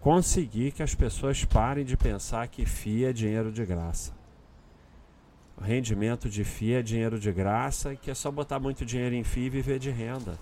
conseguir 0.00 0.72
que 0.72 0.82
as 0.82 0.94
pessoas 0.94 1.44
parem 1.44 1.84
de 1.84 1.96
pensar 1.96 2.46
que 2.48 2.64
FII 2.64 3.06
é 3.06 3.12
dinheiro 3.12 3.50
de 3.50 3.64
graça. 3.64 4.12
O 5.56 5.60
rendimento 5.62 6.28
de 6.28 6.44
FII 6.44 6.74
é 6.74 6.82
dinheiro 6.82 7.18
de 7.18 7.32
graça 7.32 7.92
e 7.92 7.96
que 7.96 8.10
é 8.10 8.14
só 8.14 8.30
botar 8.30 8.60
muito 8.60 8.86
dinheiro 8.86 9.14
em 9.14 9.24
FII 9.24 9.46
e 9.46 9.50
viver 9.50 9.78
de 9.78 9.90
renda. 9.90 10.38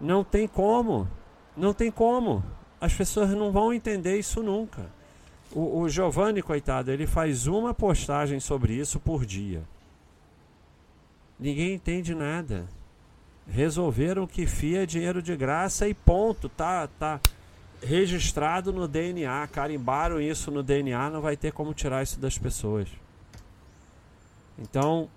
Não 0.00 0.24
tem 0.24 0.48
como. 0.48 1.08
Não 1.56 1.72
tem 1.72 1.90
como. 1.90 2.42
As 2.80 2.92
pessoas 2.92 3.30
não 3.30 3.52
vão 3.52 3.72
entender 3.72 4.18
isso 4.18 4.42
nunca. 4.42 4.90
O, 5.52 5.80
o 5.80 5.88
Giovanni, 5.88 6.42
coitado, 6.42 6.90
ele 6.90 7.06
faz 7.06 7.46
uma 7.46 7.72
postagem 7.72 8.40
sobre 8.40 8.74
isso 8.74 8.98
por 8.98 9.24
dia. 9.24 9.62
Ninguém 11.38 11.74
entende 11.74 12.14
nada. 12.14 12.66
Resolveram 13.46 14.26
que 14.26 14.46
FII 14.46 14.78
é 14.78 14.86
dinheiro 14.86 15.22
de 15.22 15.36
graça 15.36 15.88
e 15.88 15.94
ponto. 15.94 16.48
Tá, 16.48 16.88
tá 16.98 17.20
registrado 17.82 18.72
no 18.72 18.86
DNA. 18.86 19.46
Carimbaram 19.48 20.20
isso 20.20 20.50
no 20.50 20.62
DNA, 20.62 21.10
não 21.10 21.20
vai 21.20 21.36
ter 21.36 21.52
como 21.52 21.74
tirar 21.74 22.02
isso 22.02 22.18
das 22.20 22.38
pessoas. 22.38 22.88
Então, 24.58 25.08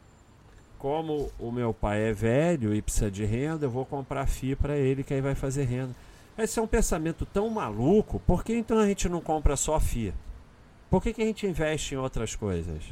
como 0.77 1.31
o 1.39 1.51
meu 1.51 1.73
pai 1.73 2.09
é 2.09 2.13
velho 2.13 2.73
e 2.73 2.81
precisa 2.81 3.09
de 3.09 3.25
renda, 3.25 3.65
eu 3.65 3.69
vou 3.69 3.85
comprar 3.85 4.27
FII 4.27 4.55
para 4.55 4.77
ele 4.77 5.03
que 5.03 5.13
aí 5.13 5.21
vai 5.21 5.35
fazer 5.35 5.63
renda. 5.63 5.95
Esse 6.37 6.59
é 6.59 6.61
um 6.61 6.67
pensamento 6.67 7.25
tão 7.25 7.49
maluco, 7.49 8.19
por 8.19 8.43
que 8.43 8.53
então 8.53 8.79
a 8.79 8.87
gente 8.87 9.07
não 9.07 9.21
compra 9.21 9.55
só 9.55 9.79
FII? 9.79 10.13
Por 10.89 11.01
que, 11.01 11.13
que 11.13 11.21
a 11.21 11.25
gente 11.25 11.47
investe 11.47 11.95
em 11.95 11.97
outras 11.97 12.35
coisas? 12.35 12.83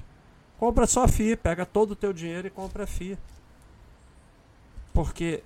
Compra 0.58 0.86
só 0.88 1.08
FII, 1.08 1.36
pega 1.36 1.66
todo 1.66 1.92
o 1.92 1.96
teu 1.96 2.14
dinheiro 2.14 2.48
e 2.48 2.52
compra 2.52 2.86
FII. 2.86 3.18
Porque 4.94 5.44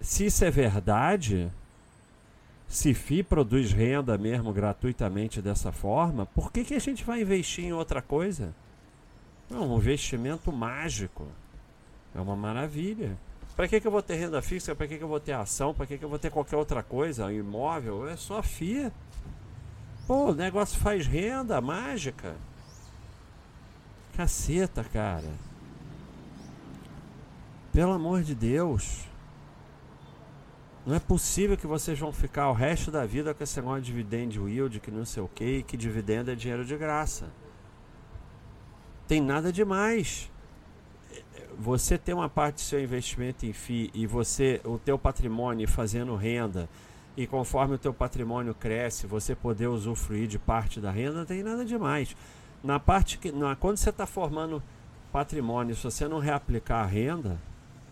se 0.00 0.26
isso 0.26 0.44
é 0.44 0.50
verdade, 0.50 1.50
se 2.70 2.94
FII 2.94 3.24
produz 3.24 3.72
renda 3.72 4.16
mesmo 4.16 4.52
gratuitamente 4.52 5.42
dessa 5.42 5.72
forma, 5.72 6.24
por 6.26 6.52
que, 6.52 6.62
que 6.62 6.74
a 6.74 6.78
gente 6.78 7.02
vai 7.02 7.20
investir 7.20 7.64
em 7.64 7.72
outra 7.72 8.00
coisa? 8.00 8.54
É 9.50 9.56
um 9.56 9.76
investimento 9.76 10.52
mágico. 10.52 11.26
É 12.14 12.20
uma 12.20 12.36
maravilha. 12.36 13.18
Para 13.56 13.66
que, 13.66 13.80
que 13.80 13.86
eu 13.88 13.90
vou 13.90 14.00
ter 14.00 14.14
renda 14.14 14.40
fixa? 14.40 14.72
Para 14.72 14.86
que, 14.86 14.98
que 14.98 15.02
eu 15.02 15.08
vou 15.08 15.18
ter 15.18 15.32
ação? 15.32 15.74
Para 15.74 15.84
que, 15.84 15.98
que 15.98 16.04
eu 16.04 16.08
vou 16.08 16.18
ter 16.18 16.30
qualquer 16.30 16.56
outra 16.56 16.80
coisa? 16.80 17.32
Imóvel? 17.32 18.08
É 18.08 18.16
só 18.16 18.40
FIA. 18.40 18.92
Pô, 20.06 20.30
o 20.30 20.34
negócio 20.34 20.78
faz 20.78 21.08
renda 21.08 21.60
mágica. 21.60 22.36
Caceta, 24.16 24.84
cara. 24.84 25.32
Pelo 27.72 27.92
amor 27.92 28.22
de 28.22 28.36
Deus. 28.36 29.09
Não 30.86 30.94
é 30.94 31.00
possível 31.00 31.56
que 31.56 31.66
vocês 31.66 31.98
vão 31.98 32.12
ficar 32.12 32.48
o 32.50 32.54
resto 32.54 32.90
da 32.90 33.04
vida 33.04 33.34
com 33.34 33.44
esse 33.44 33.60
negócio 33.60 33.82
de 33.82 33.92
dividend 33.92 34.38
yield, 34.38 34.80
que 34.80 34.90
não 34.90 35.04
sei 35.04 35.22
o 35.22 35.28
que, 35.28 35.62
que 35.62 35.76
dividendo 35.76 36.30
é 36.30 36.34
dinheiro 36.34 36.64
de 36.64 36.76
graça 36.76 37.30
tem 39.10 39.20
nada 39.20 39.52
demais. 39.52 40.30
Você 41.58 41.98
ter 41.98 42.14
uma 42.14 42.28
parte 42.28 42.54
do 42.54 42.60
seu 42.60 42.80
investimento 42.80 43.44
em 43.44 43.52
FI 43.52 43.90
e 43.92 44.06
você, 44.06 44.60
o 44.64 44.78
teu 44.78 44.96
patrimônio 44.96 45.66
fazendo 45.66 46.14
renda, 46.14 46.68
e 47.16 47.26
conforme 47.26 47.74
o 47.74 47.78
teu 47.78 47.92
patrimônio 47.92 48.54
cresce, 48.54 49.08
você 49.08 49.34
poder 49.34 49.66
usufruir 49.66 50.28
de 50.28 50.38
parte 50.38 50.80
da 50.80 50.92
renda, 50.92 51.18
não 51.18 51.24
tem 51.24 51.42
nada 51.42 51.64
demais. 51.64 52.16
Na 52.62 52.78
parte 52.78 53.18
que, 53.18 53.32
na, 53.32 53.56
quando 53.56 53.78
você 53.78 53.90
está 53.90 54.06
formando 54.06 54.62
patrimônio, 55.10 55.74
se 55.74 55.82
você 55.82 56.06
não 56.06 56.20
reaplicar 56.20 56.84
a 56.84 56.86
renda, 56.86 57.36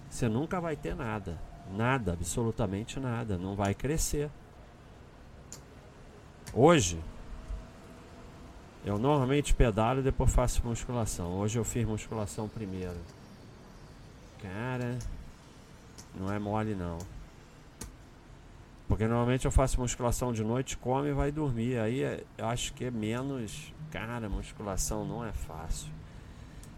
você 0.09 0.29
nunca 0.29 0.61
vai 0.61 0.77
ter 0.77 0.95
nada. 0.95 1.37
Nada, 1.77 2.13
absolutamente 2.13 2.99
nada. 2.99 3.37
Não 3.37 3.55
vai 3.55 3.75
crescer. 3.75 4.31
Hoje, 6.53 6.99
eu 8.85 8.99
normalmente 8.99 9.55
pedalo 9.55 10.01
e 10.01 10.03
depois 10.03 10.33
faço 10.33 10.67
musculação. 10.67 11.33
Hoje 11.39 11.59
eu 11.59 11.65
fiz 11.65 11.87
musculação 11.87 12.49
primeiro. 12.49 12.97
Cara, 14.41 14.99
não 16.15 16.33
é 16.33 16.39
mole 16.39 16.75
não. 16.75 16.99
Porque 18.89 19.07
normalmente 19.07 19.45
eu 19.45 19.51
faço 19.51 19.79
musculação 19.79 20.33
de 20.33 20.43
noite, 20.43 20.79
come 20.79 21.11
e 21.11 21.13
vai 21.13 21.31
dormir. 21.31 21.79
Aí 21.79 22.03
é, 22.03 22.25
eu 22.39 22.47
acho 22.47 22.73
que 22.73 22.87
é 22.87 22.91
menos. 22.91 23.75
Cara, 23.91 24.29
musculação 24.29 25.05
não 25.05 25.23
é 25.23 25.33
fácil. 25.33 25.91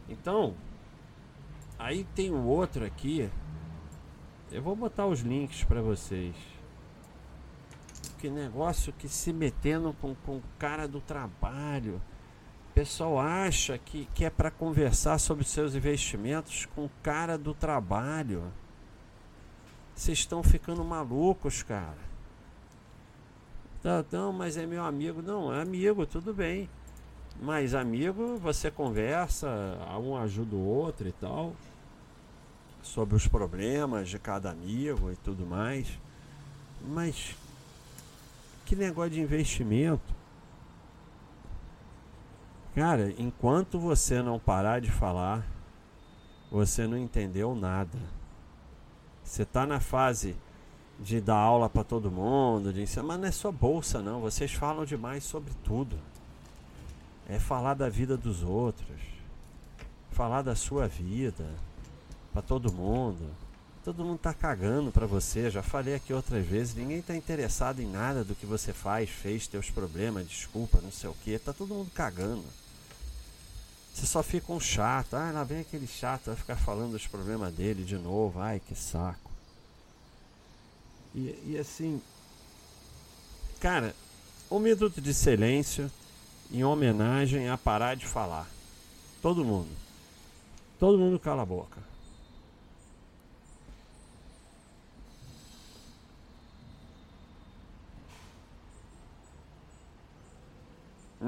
Então, 0.09 0.55
aí 1.79 2.05
tem 2.17 2.31
o 2.31 2.45
outro 2.45 2.85
aqui. 2.85 3.31
Eu 4.53 4.63
vou 4.63 4.75
botar 4.75 5.07
os 5.07 5.21
links 5.21 5.63
para 5.65 5.81
vocês 5.81 6.35
que 8.21 8.29
negócio 8.29 8.93
que 8.93 9.09
se 9.09 9.33
metendo 9.33 9.95
com, 10.01 10.15
com 10.15 10.37
o 10.37 10.43
cara 10.59 10.87
do 10.87 11.01
trabalho. 11.01 12.01
O 12.71 12.75
pessoal 12.75 13.19
acha 13.19 13.79
que, 13.79 14.07
que 14.15 14.25
é 14.25 14.31
para 14.31 14.51
conversar 14.51 15.19
sobre 15.19 15.45
seus 15.45 15.75
investimentos 15.75 16.67
com 16.67 16.85
o 16.85 16.91
cara 17.03 17.39
do 17.39 17.55
trabalho. 17.55 18.45
Vocês 19.95 20.19
estão 20.19 20.43
ficando 20.43 20.85
malucos, 20.85 21.63
cara. 21.63 22.11
Não, 23.83 24.05
não, 24.13 24.33
mas 24.33 24.59
é 24.59 24.67
meu 24.67 24.85
amigo. 24.85 25.23
Não, 25.23 25.53
é 25.53 25.63
amigo, 25.63 26.05
tudo 26.05 26.35
bem. 26.35 26.69
Mas 27.41 27.75
amigo, 27.75 28.37
você 28.37 28.71
conversa, 28.71 29.49
um 29.99 30.15
ajuda 30.17 30.55
o 30.55 30.67
outro 30.67 31.09
e 31.09 31.13
tal. 31.13 31.55
Sobre 32.83 33.15
os 33.15 33.27
problemas 33.27 34.09
de 34.09 34.19
cada 34.19 34.51
amigo 34.51 35.11
e 35.11 35.17
tudo 35.17 35.47
mais. 35.47 35.87
Mas 36.83 37.37
que 38.65 38.77
negócio 38.77 39.11
de 39.11 39.21
investimento. 39.21 40.15
Cara, 42.75 43.13
enquanto 43.19 43.81
você 43.81 44.23
não 44.23 44.39
parar 44.39 44.81
de 44.81 44.91
falar, 44.91 45.45
você 46.51 46.87
não 46.87 46.97
entendeu 46.97 47.55
nada. 47.55 47.99
Você 49.25 49.43
está 49.43 49.67
na 49.67 49.81
fase 49.81 50.37
de 51.01 51.21
dar 51.21 51.37
aula 51.37 51.69
para 51.69 51.83
todo 51.83 52.11
mundo, 52.11 52.73
de 52.73 52.83
ensinar, 52.83 53.03
mas 53.03 53.21
não 53.21 53.29
é 53.29 53.33
só 53.33 53.51
bolsa 53.51 54.01
não, 54.01 54.21
vocês 54.21 54.53
falam 54.53 54.85
demais 54.85 55.25
sobre 55.25 55.53
tudo. 55.65 55.99
É 57.29 57.39
falar 57.39 57.75
da 57.75 57.89
vida 57.89 58.17
dos 58.17 58.43
outros, 58.43 59.01
falar 60.11 60.43
da 60.43 60.55
sua 60.55 60.87
vida 60.87 61.47
para 62.33 62.43
todo 62.43 62.73
mundo. 62.73 63.31
Todo 63.85 64.05
mundo 64.05 64.19
tá 64.19 64.35
cagando 64.35 64.93
para 64.93 65.07
você, 65.07 65.51
já 65.51 65.63
falei 65.63 65.95
aqui 65.95 66.13
outras 66.13 66.45
vezes, 66.45 66.75
ninguém 66.75 67.01
tá 67.01 67.17
interessado 67.17 67.81
em 67.81 67.87
nada 67.87 68.23
do 68.23 68.35
que 68.35 68.45
você 68.45 68.75
faz, 68.75 69.09
fez, 69.09 69.47
teus 69.47 69.71
problemas, 69.71 70.29
desculpa, 70.29 70.81
não 70.83 70.93
sei 70.93 71.09
o 71.09 71.15
que, 71.25 71.39
tá 71.39 71.53
todo 71.53 71.75
mundo 71.75 71.91
cagando. 71.91 72.45
Você 73.95 74.07
só 74.07 74.23
fica 74.23 74.53
um 74.53 74.61
chato, 74.61 75.15
ah, 75.15 75.31
lá 75.33 75.45
vem 75.45 75.61
aquele 75.61 75.87
chato, 75.87 76.27
vai 76.27 76.37
ficar 76.37 76.57
falando 76.57 76.93
dos 76.93 77.07
problemas 77.07 77.55
dele 77.55 77.83
de 77.83 77.97
novo, 77.97 78.39
ai 78.39 78.61
que 78.61 78.75
saco. 78.75 79.31
E, 81.15 81.39
e 81.47 81.59
assim, 81.59 82.03
cara, 83.61 83.95
um 84.51 84.59
minuto 84.59 85.01
de 85.01 85.15
silêncio 85.15 85.91
em 86.53 86.63
homenagem 86.63 87.49
a 87.49 87.57
parar 87.57 87.97
de 87.97 88.07
falar. 88.07 88.49
Todo 89.23 89.45
mundo. 89.45 89.71
Todo 90.79 90.99
mundo 90.99 91.19
cala 91.19 91.43
a 91.43 91.47
boca. 91.47 91.90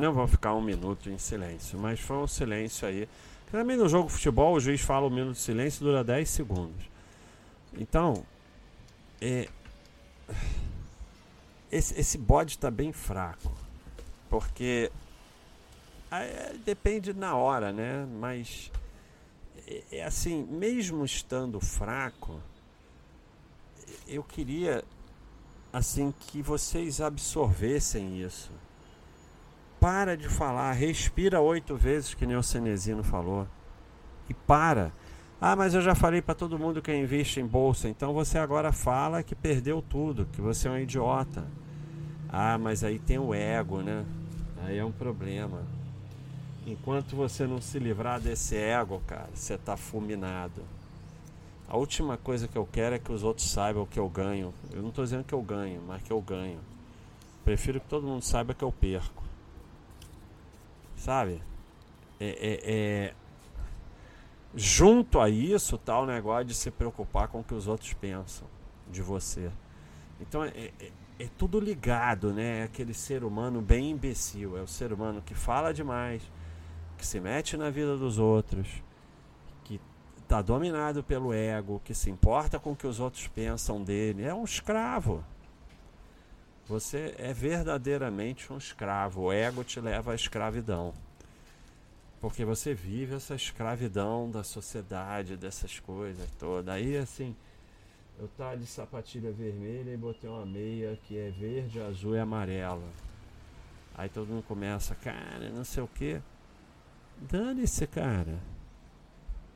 Não 0.03 0.13
vou 0.13 0.27
ficar 0.27 0.53
um 0.53 0.61
minuto 0.61 1.09
em 1.09 1.17
silêncio, 1.17 1.79
mas 1.79 2.01
foi 2.01 2.17
um 2.17 2.27
silêncio 2.27 2.89
aí. 2.89 3.09
Também 3.53 3.77
no 3.77 3.89
jogo 3.89 4.09
de 4.09 4.15
futebol 4.15 4.55
o 4.55 4.59
juiz 4.59 4.81
fala 4.81 5.07
um 5.07 5.11
minuto 5.11 5.35
de 5.35 5.41
silêncio 5.41 5.85
dura 5.85 6.03
10 6.03 6.29
segundos. 6.29 6.91
Então, 7.79 8.27
é, 9.21 9.49
esse, 11.71 12.01
esse 12.01 12.19
bode 12.19 12.57
está 12.57 12.69
bem 12.69 12.93
fraco. 12.93 13.53
Porque 14.29 14.91
é, 16.11 16.53
depende 16.65 17.13
na 17.13 17.37
hora, 17.37 17.73
né? 17.73 18.05
Mas 18.19 18.73
é, 19.69 19.85
é 19.99 20.05
assim, 20.05 20.43
mesmo 20.51 21.05
estando 21.05 21.61
fraco, 21.61 22.41
eu 24.09 24.25
queria 24.25 24.83
assim 25.73 26.13
que 26.19 26.43
vocês 26.43 27.01
absorvessem 27.01 28.21
isso. 28.21 28.51
Para 29.83 30.17
de 30.17 30.29
falar, 30.29 30.71
respira 30.75 31.41
oito 31.41 31.75
vezes, 31.75 32.15
que 32.15 32.25
nem 32.25 32.37
o 32.37 32.43
Cenezino 32.43 33.03
falou. 33.03 33.49
E 34.31 34.33
para. 34.33 34.93
Ah, 35.41 35.57
mas 35.57 35.75
eu 35.75 35.81
já 35.83 35.93
falei 35.93 36.23
para 36.23 36.37
todo 36.37 36.57
mundo 36.57 36.81
que 36.81 36.95
investe 36.95 37.41
em 37.41 37.45
bolsa, 37.45 37.89
então 37.89 38.15
você 38.15 38.39
agora 38.39 38.71
fala 38.71 39.25
que 39.25 39.35
perdeu 39.35 39.83
tudo, 39.83 40.25
que 40.27 40.41
você 40.41 40.69
é 40.69 40.71
um 40.71 40.79
idiota. 40.79 41.45
Ah, 42.29 42.57
mas 42.59 42.85
aí 42.85 43.01
tem 43.01 43.19
o 43.19 43.35
ego, 43.35 43.81
né? 43.81 44.05
Aí 44.65 44.79
é 44.79 44.85
um 44.85 44.93
problema. 44.93 45.65
Enquanto 46.65 47.17
você 47.17 47.45
não 47.45 47.61
se 47.61 47.81
livrar 47.81 48.21
desse 48.21 48.57
ego, 48.57 49.03
cara, 49.05 49.31
você 49.35 49.59
tá 49.59 49.77
fulminado. 49.77 50.63
A 51.67 51.77
última 51.77 52.17
coisa 52.17 52.47
que 52.47 52.57
eu 52.57 52.69
quero 52.71 52.95
é 52.95 53.01
que 53.01 53.11
os 53.11 53.25
outros 53.25 53.51
saibam 53.51 53.85
que 53.85 53.99
eu 53.99 54.09
ganho. 54.09 54.55
Eu 54.71 54.81
não 54.81 54.91
estou 54.91 55.03
dizendo 55.03 55.25
que 55.25 55.35
eu 55.35 55.43
ganho, 55.43 55.83
mas 55.89 56.01
que 56.05 56.13
eu 56.13 56.21
ganho. 56.21 56.61
Prefiro 57.45 57.81
que 57.81 57.89
todo 57.89 58.07
mundo 58.07 58.23
saiba 58.23 58.55
que 58.55 58.63
eu 58.63 58.71
perco. 58.71 59.22
Sabe? 61.03 61.43
É, 62.21 62.27
é, 62.27 62.61
é... 62.65 63.15
Junto 64.55 65.19
a 65.19 65.29
isso 65.29 65.77
tá 65.77 65.99
o 65.99 66.07
negócio 66.07 66.45
de 66.45 66.55
se 66.55 66.71
preocupar 66.71 67.27
com 67.27 67.41
o 67.41 67.45
que 67.45 67.55
os 67.55 67.67
outros 67.67 67.93
pensam 67.93 68.47
de 68.89 69.03
você. 69.03 69.51
Então 70.21 70.45
é, 70.45 70.71
é, 70.79 70.93
é 71.19 71.29
tudo 71.37 71.59
ligado, 71.59 72.33
né? 72.33 72.61
É 72.61 72.63
aquele 72.63 72.95
ser 72.95 73.25
humano 73.25 73.61
bem 73.61 73.91
imbecil. 73.91 74.57
É 74.57 74.63
o 74.63 74.69
ser 74.69 74.93
humano 74.93 75.21
que 75.21 75.35
fala 75.35 75.75
demais, 75.75 76.23
que 76.97 77.05
se 77.05 77.19
mete 77.19 77.57
na 77.57 77.69
vida 77.69 77.97
dos 77.97 78.21
outros, 78.21 78.69
que 79.65 79.81
está 80.19 80.41
dominado 80.41 81.03
pelo 81.03 81.33
ego, 81.33 81.83
que 81.85 81.95
se 81.95 82.11
importa 82.11 82.61
com 82.61 82.71
o 82.71 82.77
que 82.77 82.87
os 82.87 83.01
outros 83.01 83.27
pensam 83.27 83.83
dele. 83.83 84.23
É 84.23 84.33
um 84.33 84.45
escravo. 84.45 85.25
Você 86.69 87.15
é 87.19 87.33
verdadeiramente 87.33 88.53
um 88.53 88.57
escravo. 88.57 89.23
O 89.23 89.33
ego 89.33 89.65
te 89.65 89.81
leva 89.81 90.13
à 90.13 90.15
escravidão. 90.15 90.95
Porque 92.21 92.45
você 92.45 92.73
vive 92.73 93.17
essa 93.17 93.35
escravidão 93.35 94.31
da 94.31 94.45
sociedade, 94.45 95.37
dessas 95.37 95.81
coisas 95.81 96.31
todas. 96.39 96.73
Aí, 96.73 96.97
assim, 96.97 97.35
eu 98.19 98.29
tava 98.39 98.57
de 98.57 98.67
sapatilha 98.67 99.33
vermelha 99.33 99.93
e 99.93 99.97
botei 99.97 100.31
uma 100.31 100.47
meia 100.47 100.97
que 101.09 101.19
é 101.19 101.31
verde, 101.31 101.81
azul 101.81 102.15
e 102.15 102.21
amarela. 102.21 102.89
Aí 103.95 104.09
todo 104.09 104.29
mundo 104.29 104.45
começa, 104.45 104.95
cara, 104.95 105.51
não 105.51 105.65
sei 105.65 105.83
o 105.83 105.89
que. 105.89 106.21
Dane-se, 107.21 107.87
cara. 107.89 108.39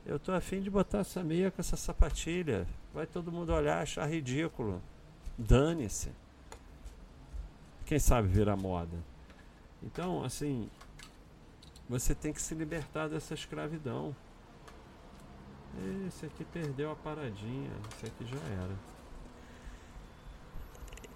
Eu 0.05 0.19
tô 0.19 0.31
afim 0.31 0.61
de 0.61 0.69
botar 0.69 0.99
essa 0.99 1.23
meia 1.23 1.49
com 1.49 1.61
essa 1.61 1.77
sapatilha. 1.77 2.67
Vai 2.93 3.05
todo 3.05 3.31
mundo 3.31 3.53
olhar, 3.53 3.81
achar 3.81 4.05
ridículo. 4.05 4.81
Dane-se. 5.37 6.11
Quem 7.87 7.99
sabe 7.99 8.27
vira 8.27 8.53
moda. 8.57 8.97
Então, 9.81 10.21
assim, 10.21 10.69
você 11.87 12.13
tem 12.13 12.33
que 12.33 12.41
se 12.41 12.53
libertar 12.53 13.07
dessa 13.07 13.33
escravidão. 13.33 14.13
Esse 16.05 16.25
aqui 16.25 16.43
perdeu 16.43 16.91
a 16.91 16.95
paradinha. 16.97 17.71
Esse 17.93 18.07
aqui 18.07 18.25
já 18.25 18.37
era. 18.61 18.75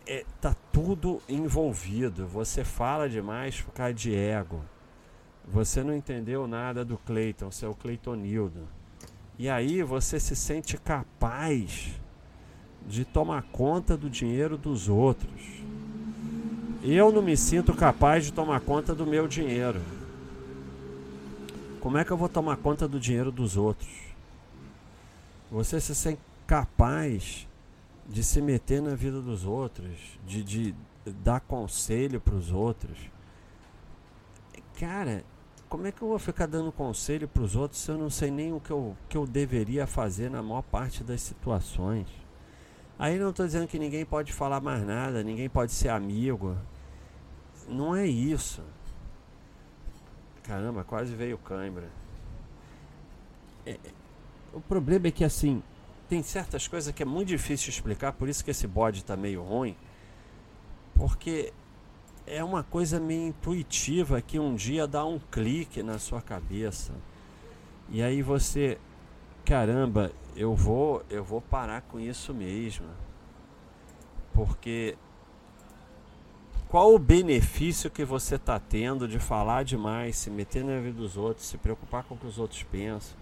É, 0.07 0.25
tá 0.39 0.55
tudo 0.71 1.21
envolvido. 1.27 2.25
Você 2.27 2.63
fala 2.63 3.09
demais 3.09 3.61
por 3.61 3.73
causa 3.73 3.93
de 3.93 4.15
ego. 4.15 4.63
Você 5.45 5.83
não 5.83 5.93
entendeu 5.93 6.47
nada 6.47 6.85
do 6.85 6.97
Cleiton, 6.97 7.51
seu 7.51 7.75
Cleitonildo. 7.75 8.65
E 9.37 9.49
aí 9.49 9.83
você 9.83 10.21
se 10.21 10.37
sente 10.37 10.77
capaz 10.77 11.99
de 12.87 13.03
tomar 13.03 13.43
conta 13.51 13.97
do 13.97 14.09
dinheiro 14.09 14.57
dos 14.57 14.87
outros. 14.87 15.60
Eu 16.83 17.11
não 17.11 17.21
me 17.21 17.37
sinto 17.37 17.75
capaz 17.75 18.25
de 18.25 18.33
tomar 18.33 18.59
conta 18.59 18.95
do 18.95 19.05
meu 19.05 19.27
dinheiro. 19.27 19.79
Como 21.79 21.97
é 21.97 22.03
que 22.03 22.11
eu 22.11 22.17
vou 22.17 22.27
tomar 22.27 22.57
conta 22.57 22.87
do 22.87 22.99
dinheiro 22.99 23.31
dos 23.31 23.55
outros? 23.55 23.89
Você 25.51 25.79
se 25.79 25.93
sente 25.93 26.21
capaz 26.47 27.47
de 28.07 28.23
se 28.23 28.41
meter 28.41 28.81
na 28.81 28.95
vida 28.95 29.21
dos 29.21 29.45
outros, 29.45 30.19
de, 30.25 30.43
de 30.43 30.75
dar 31.23 31.39
conselho 31.39 32.19
para 32.19 32.35
os 32.35 32.51
outros. 32.51 32.97
Cara, 34.79 35.23
como 35.69 35.85
é 35.85 35.91
que 35.91 36.01
eu 36.01 36.07
vou 36.07 36.19
ficar 36.19 36.47
dando 36.47 36.71
conselho 36.71 37.27
para 37.27 37.43
os 37.43 37.55
outros 37.55 37.79
se 37.79 37.91
eu 37.91 37.97
não 37.97 38.09
sei 38.09 38.31
nem 38.31 38.51
o 38.53 38.59
que 38.59 38.71
eu, 38.71 38.97
que 39.07 39.15
eu 39.15 39.27
deveria 39.27 39.85
fazer 39.85 40.31
na 40.31 40.41
maior 40.41 40.63
parte 40.63 41.03
das 41.03 41.21
situações? 41.21 42.20
Aí 43.01 43.17
não 43.17 43.31
estou 43.31 43.47
dizendo 43.47 43.67
que 43.67 43.79
ninguém 43.79 44.05
pode 44.05 44.31
falar 44.31 44.61
mais 44.61 44.85
nada, 44.85 45.23
ninguém 45.23 45.49
pode 45.49 45.71
ser 45.71 45.89
amigo. 45.89 46.55
Não 47.67 47.95
é 47.95 48.05
isso. 48.05 48.61
Caramba, 50.43 50.83
quase 50.83 51.15
veio 51.15 51.35
cãibra. 51.39 51.89
É, 53.65 53.79
o 54.53 54.61
problema 54.61 55.07
é 55.07 55.11
que 55.11 55.23
assim, 55.23 55.63
tem 56.07 56.21
certas 56.21 56.67
coisas 56.67 56.93
que 56.93 57.01
é 57.01 57.05
muito 57.05 57.29
difícil 57.29 57.71
explicar, 57.71 58.13
por 58.13 58.29
isso 58.29 58.45
que 58.45 58.51
esse 58.51 58.67
bode 58.67 59.03
tá 59.03 59.17
meio 59.17 59.41
ruim. 59.41 59.75
Porque 60.93 61.51
é 62.27 62.43
uma 62.43 62.61
coisa 62.61 62.99
meio 62.99 63.29
intuitiva 63.29 64.21
que 64.21 64.37
um 64.37 64.53
dia 64.53 64.85
dá 64.85 65.03
um 65.03 65.17
clique 65.17 65.81
na 65.81 65.97
sua 65.97 66.21
cabeça. 66.21 66.93
E 67.89 68.03
aí 68.03 68.21
você, 68.21 68.77
caramba, 69.43 70.11
eu 70.35 70.55
vou, 70.55 71.03
eu 71.09 71.23
vou 71.23 71.41
parar 71.41 71.81
com 71.81 71.99
isso 71.99 72.33
mesmo. 72.33 72.87
Porque 74.33 74.97
qual 76.69 76.93
o 76.93 76.99
benefício 76.99 77.89
que 77.89 78.05
você 78.05 78.35
está 78.35 78.59
tendo 78.59 79.07
de 79.07 79.19
falar 79.19 79.63
demais, 79.63 80.15
se 80.15 80.29
meter 80.29 80.63
na 80.63 80.79
vida 80.79 80.97
dos 80.97 81.17
outros, 81.17 81.47
se 81.47 81.57
preocupar 81.57 82.03
com 82.03 82.15
o 82.15 82.17
que 82.17 82.27
os 82.27 82.39
outros 82.39 82.63
pensam? 82.63 83.21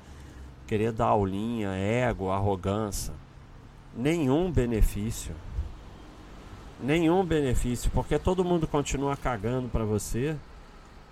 querer 0.69 0.91
dar 0.91 1.07
aulinha, 1.07 1.71
ego, 1.71 2.29
arrogância. 2.29 3.11
Nenhum 3.97 4.51
benefício. 4.51 5.33
Nenhum 6.79 7.25
benefício, 7.25 7.89
porque 7.89 8.19
todo 8.19 8.45
mundo 8.45 8.67
continua 8.67 9.17
cagando 9.17 9.67
para 9.67 9.83
você. 9.83 10.37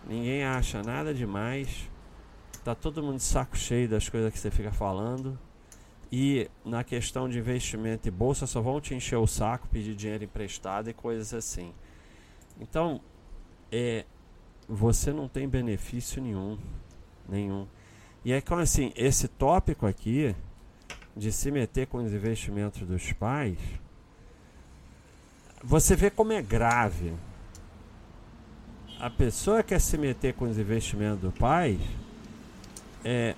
Ninguém 0.08 0.44
acha 0.44 0.84
nada 0.84 1.12
demais. 1.12 1.90
Tá 2.64 2.76
todo 2.76 3.02
mundo 3.02 3.18
de 3.18 3.24
saco 3.24 3.58
cheio 3.58 3.90
das 3.90 4.08
coisas 4.08 4.32
que 4.32 4.38
você 4.38 4.52
fica 4.52 4.72
falando. 4.72 5.40
E 6.12 6.50
na 6.64 6.84
questão 6.84 7.28
de 7.28 7.38
investimento 7.38 8.08
e 8.08 8.12
bolsa 8.12 8.48
só 8.48 8.62
vão 8.62 8.80
te 8.80 8.96
encher 8.96 9.18
o 9.18 9.28
saco, 9.28 9.68
pedir 9.68 9.96
dinheiro 9.96 10.24
emprestado 10.24 10.90
e 10.90 10.94
coisas 10.94 11.34
assim. 11.34 11.74
Então, 12.60 13.02
é, 13.72 14.06
você 14.68 15.12
não 15.12 15.28
tem 15.28 15.48
benefício 15.48 16.22
nenhum, 16.22 16.58
nenhum. 17.28 17.68
E 18.24 18.32
é 18.32 18.42
como 18.42 18.62
assim, 18.62 18.92
esse 18.96 19.28
tópico 19.28 19.86
aqui 19.86 20.36
de 21.16 21.32
se 21.32 21.52
meter 21.52 21.88
com 21.88 21.98
os 21.98 22.14
investimentos 22.14 22.88
dos 22.88 23.12
pais, 23.14 23.58
você 25.64 25.96
vê 25.96 26.10
como 26.10 26.32
é 26.32 26.42
grave. 26.42 27.14
A 29.00 29.10
pessoa 29.10 29.64
quer 29.64 29.80
se 29.80 29.98
meter 29.98 30.34
com 30.34 30.46
os 30.46 30.58
investimentos 30.58 31.20
do 31.20 31.32
pai, 31.32 31.80
é, 33.04 33.36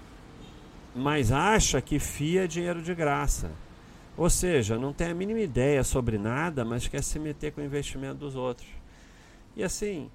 mas 0.95 1.32
acha 1.32 1.82
que 1.82 1.99
fia 1.99 2.47
dinheiro 2.47 2.82
de 2.82 2.93
graça. 2.93 3.52
Ou 4.17 4.30
seja, 4.30 4.78
não 4.78 4.91
tem 4.91 5.08
a 5.08 5.13
mínima 5.13 5.39
ideia 5.39 5.84
sobre 5.84 6.17
nada, 6.17 6.65
mas 6.65 6.88
quer 6.88 7.04
se 7.04 7.17
meter 7.17 7.52
com 7.52 7.62
o 7.62 7.63
investimento 7.63 8.15
dos 8.15 8.36
outros. 8.36 8.67
E 9.56 9.63
assim, 9.63 10.10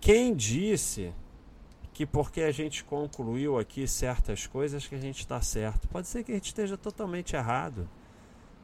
quem 0.00 0.34
disse 0.34 1.12
que 1.98 2.06
porque 2.06 2.42
a 2.42 2.52
gente 2.52 2.84
concluiu 2.84 3.58
aqui 3.58 3.84
certas 3.88 4.46
coisas 4.46 4.86
que 4.86 4.94
a 4.94 5.00
gente 5.00 5.18
está 5.18 5.40
certo. 5.40 5.88
Pode 5.88 6.06
ser 6.06 6.22
que 6.22 6.30
a 6.30 6.34
gente 6.36 6.46
esteja 6.46 6.76
totalmente 6.76 7.34
errado. 7.34 7.88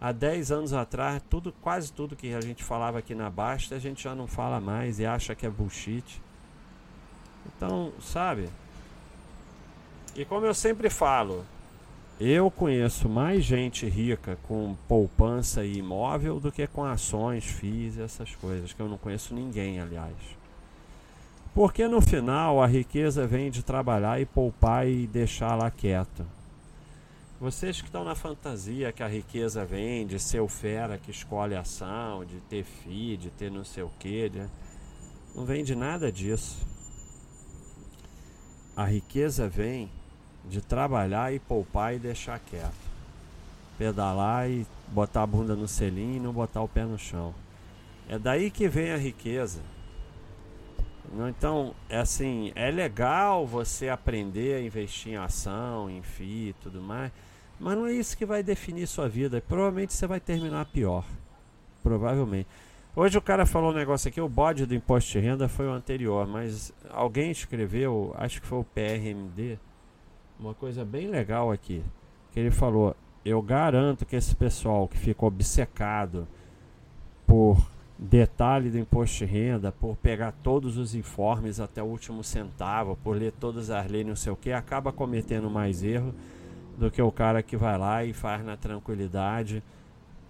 Há 0.00 0.12
10 0.12 0.52
anos 0.52 0.72
atrás, 0.72 1.20
tudo, 1.28 1.52
quase 1.60 1.92
tudo 1.92 2.14
que 2.14 2.32
a 2.32 2.40
gente 2.40 2.62
falava 2.62 3.00
aqui 3.00 3.12
na 3.12 3.28
Basta, 3.28 3.74
a 3.74 3.78
gente 3.80 4.04
já 4.04 4.14
não 4.14 4.28
fala 4.28 4.60
mais 4.60 5.00
e 5.00 5.04
acha 5.04 5.34
que 5.34 5.44
é 5.44 5.50
bullshit. 5.50 6.22
Então, 7.44 7.92
sabe? 8.00 8.48
E 10.16 10.24
como 10.24 10.46
eu 10.46 10.54
sempre 10.54 10.88
falo, 10.88 11.44
eu 12.20 12.48
conheço 12.48 13.08
mais 13.08 13.44
gente 13.44 13.86
rica 13.86 14.38
com 14.46 14.76
poupança 14.86 15.64
e 15.64 15.78
imóvel 15.78 16.38
do 16.38 16.52
que 16.52 16.64
com 16.68 16.84
ações, 16.84 17.44
FIIs 17.44 17.98
essas 17.98 18.34
coisas, 18.36 18.72
que 18.72 18.80
eu 18.80 18.88
não 18.88 18.96
conheço 18.96 19.34
ninguém, 19.34 19.80
aliás. 19.80 20.14
Porque 21.52 21.88
no 21.88 22.00
final 22.00 22.62
a 22.62 22.66
riqueza 22.66 23.26
vem 23.26 23.50
de 23.50 23.64
trabalhar 23.64 24.20
e 24.20 24.26
poupar 24.26 24.86
e 24.88 25.06
deixar 25.08 25.56
lá 25.56 25.70
quieto. 25.70 26.24
Vocês 27.40 27.80
que 27.80 27.88
estão 27.88 28.04
na 28.04 28.14
fantasia 28.14 28.92
que 28.92 29.02
a 29.02 29.08
riqueza 29.08 29.64
vem 29.64 30.06
de 30.06 30.20
ser 30.20 30.40
o 30.40 30.48
fera 30.48 30.96
que 30.96 31.10
escolhe 31.10 31.56
ação, 31.56 32.24
de 32.24 32.38
ter 32.48 32.62
FII, 32.62 33.16
de 33.16 33.30
ter 33.30 33.50
não 33.50 33.64
sei 33.64 33.82
o 33.82 33.90
que, 33.98 34.28
de... 34.28 34.46
não 35.34 35.44
vem 35.44 35.64
de 35.64 35.74
nada 35.74 36.12
disso. 36.12 36.56
A 38.76 38.84
riqueza 38.84 39.48
vem 39.48 39.90
de 40.48 40.60
trabalhar 40.60 41.32
e 41.32 41.38
poupar 41.38 41.94
e 41.94 41.98
deixar 41.98 42.38
quieto. 42.38 42.84
Pedalar 43.78 44.48
e 44.48 44.66
botar 44.88 45.22
a 45.22 45.26
bunda 45.26 45.54
no 45.54 45.66
selim 45.66 46.16
e 46.16 46.20
não 46.20 46.32
botar 46.32 46.62
o 46.62 46.68
pé 46.68 46.84
no 46.84 46.98
chão. 46.98 47.34
É 48.08 48.18
daí 48.18 48.50
que 48.50 48.68
vem 48.68 48.92
a 48.92 48.96
riqueza. 48.96 49.60
Então, 51.28 51.74
é 51.88 51.98
assim, 51.98 52.52
é 52.54 52.70
legal 52.70 53.46
você 53.46 53.88
aprender 53.88 54.56
a 54.56 54.60
investir 54.60 55.12
em 55.12 55.16
ação, 55.16 55.88
em 55.88 56.02
FI 56.02 56.48
e 56.48 56.54
tudo 56.62 56.80
mais, 56.80 57.12
mas 57.58 57.76
não 57.76 57.86
é 57.86 57.92
isso 57.92 58.16
que 58.16 58.26
vai 58.26 58.42
definir 58.42 58.86
sua 58.86 59.08
vida. 59.08 59.42
Provavelmente 59.46 59.92
você 59.92 60.06
vai 60.06 60.18
terminar 60.18 60.64
pior. 60.66 61.04
Provavelmente. 61.82 62.48
Hoje 62.96 63.18
o 63.18 63.22
cara 63.22 63.44
falou 63.44 63.70
um 63.70 63.74
negócio 63.74 64.08
aqui, 64.08 64.20
o 64.20 64.28
bode 64.28 64.66
do 64.66 64.74
imposto 64.74 65.12
de 65.12 65.18
renda 65.18 65.48
foi 65.48 65.66
o 65.66 65.72
anterior, 65.72 66.26
mas 66.26 66.72
alguém 66.90 67.30
escreveu, 67.30 68.14
acho 68.16 68.40
que 68.40 68.46
foi 68.46 68.58
o 68.58 68.64
PRMD, 68.64 69.58
uma 70.38 70.54
coisa 70.54 70.84
bem 70.84 71.08
legal 71.08 71.50
aqui. 71.50 71.82
Que 72.32 72.40
ele 72.40 72.50
falou: 72.50 72.96
Eu 73.24 73.40
garanto 73.42 74.04
que 74.04 74.16
esse 74.16 74.34
pessoal 74.34 74.88
que 74.88 74.98
fica 74.98 75.24
obcecado 75.24 76.26
por 77.26 77.58
detalhe 77.98 78.70
do 78.70 78.78
imposto 78.78 79.18
de 79.18 79.24
renda, 79.24 79.70
por 79.72 79.96
pegar 79.96 80.32
todos 80.42 80.76
os 80.76 80.94
informes 80.94 81.60
até 81.60 81.82
o 81.82 81.86
último 81.86 82.24
centavo, 82.24 82.98
por 83.02 83.16
ler 83.16 83.32
todas 83.32 83.70
as 83.70 83.90
leis, 83.90 84.06
não 84.06 84.16
sei 84.16 84.32
o 84.32 84.36
que, 84.36 84.52
acaba 84.52 84.92
cometendo 84.92 85.48
mais 85.48 85.82
erro 85.82 86.14
do 86.76 86.90
que 86.90 87.00
o 87.00 87.12
cara 87.12 87.42
que 87.42 87.56
vai 87.56 87.78
lá 87.78 88.04
e 88.04 88.12
faz 88.12 88.44
na 88.44 88.56
tranquilidade 88.56 89.62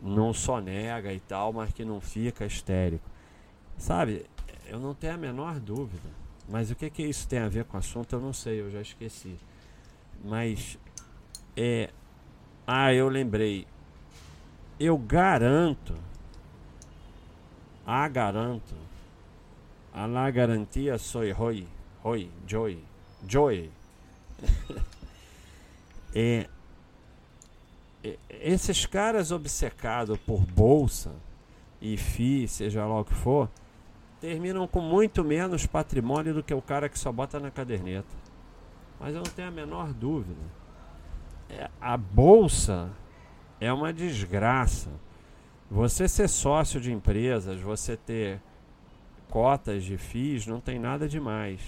não 0.02 0.34
só 0.34 0.60
nega 0.60 1.12
e 1.12 1.20
tal, 1.20 1.52
mas 1.52 1.72
que 1.72 1.84
não 1.84 2.00
fica 2.00 2.44
histérico. 2.44 3.08
Sabe, 3.78 4.26
eu 4.68 4.78
não 4.78 4.94
tenho 4.94 5.14
a 5.14 5.16
menor 5.16 5.58
dúvida. 5.58 6.08
Mas 6.48 6.70
o 6.70 6.74
que, 6.74 6.90
que 6.90 7.02
isso 7.02 7.26
tem 7.26 7.38
a 7.38 7.48
ver 7.48 7.64
com 7.64 7.76
o 7.76 7.80
assunto, 7.80 8.14
eu 8.14 8.20
não 8.20 8.32
sei, 8.32 8.60
eu 8.60 8.70
já 8.70 8.82
esqueci. 8.82 9.36
Mas 10.24 10.78
é. 11.54 11.90
Ah, 12.66 12.92
eu 12.94 13.08
lembrei. 13.08 13.66
Eu 14.80 14.96
garanto. 14.96 15.94
A 17.86 18.08
garanto. 18.08 18.74
A 19.92 20.06
la 20.06 20.30
garantia 20.30 20.98
soy 20.98 21.30
Roy. 21.30 21.68
Roy, 22.02 22.30
Joy. 22.46 22.82
Joy. 23.28 23.70
é, 26.14 26.48
esses 28.30 28.86
caras 28.86 29.30
obcecados 29.30 30.18
por 30.18 30.40
bolsa 30.40 31.12
e 31.80 31.96
FI, 31.96 32.48
seja 32.48 32.86
lá 32.86 33.00
o 33.00 33.04
que 33.04 33.14
for, 33.14 33.48
terminam 34.20 34.66
com 34.66 34.80
muito 34.80 35.22
menos 35.22 35.66
patrimônio 35.66 36.34
do 36.34 36.42
que 36.42 36.54
o 36.54 36.62
cara 36.62 36.88
que 36.88 36.98
só 36.98 37.12
bota 37.12 37.38
na 37.38 37.50
caderneta. 37.50 38.23
Mas 39.04 39.14
eu 39.14 39.22
não 39.22 39.30
tenho 39.30 39.48
a 39.48 39.50
menor 39.50 39.92
dúvida. 39.92 40.40
É, 41.50 41.68
a 41.78 41.94
bolsa 41.94 42.90
é 43.60 43.70
uma 43.70 43.92
desgraça. 43.92 44.88
Você 45.70 46.08
ser 46.08 46.26
sócio 46.26 46.80
de 46.80 46.90
empresas, 46.90 47.60
você 47.60 47.98
ter 47.98 48.40
cotas 49.28 49.84
de 49.84 49.98
FIIs, 49.98 50.46
não 50.46 50.58
tem 50.58 50.78
nada 50.78 51.06
demais. 51.06 51.60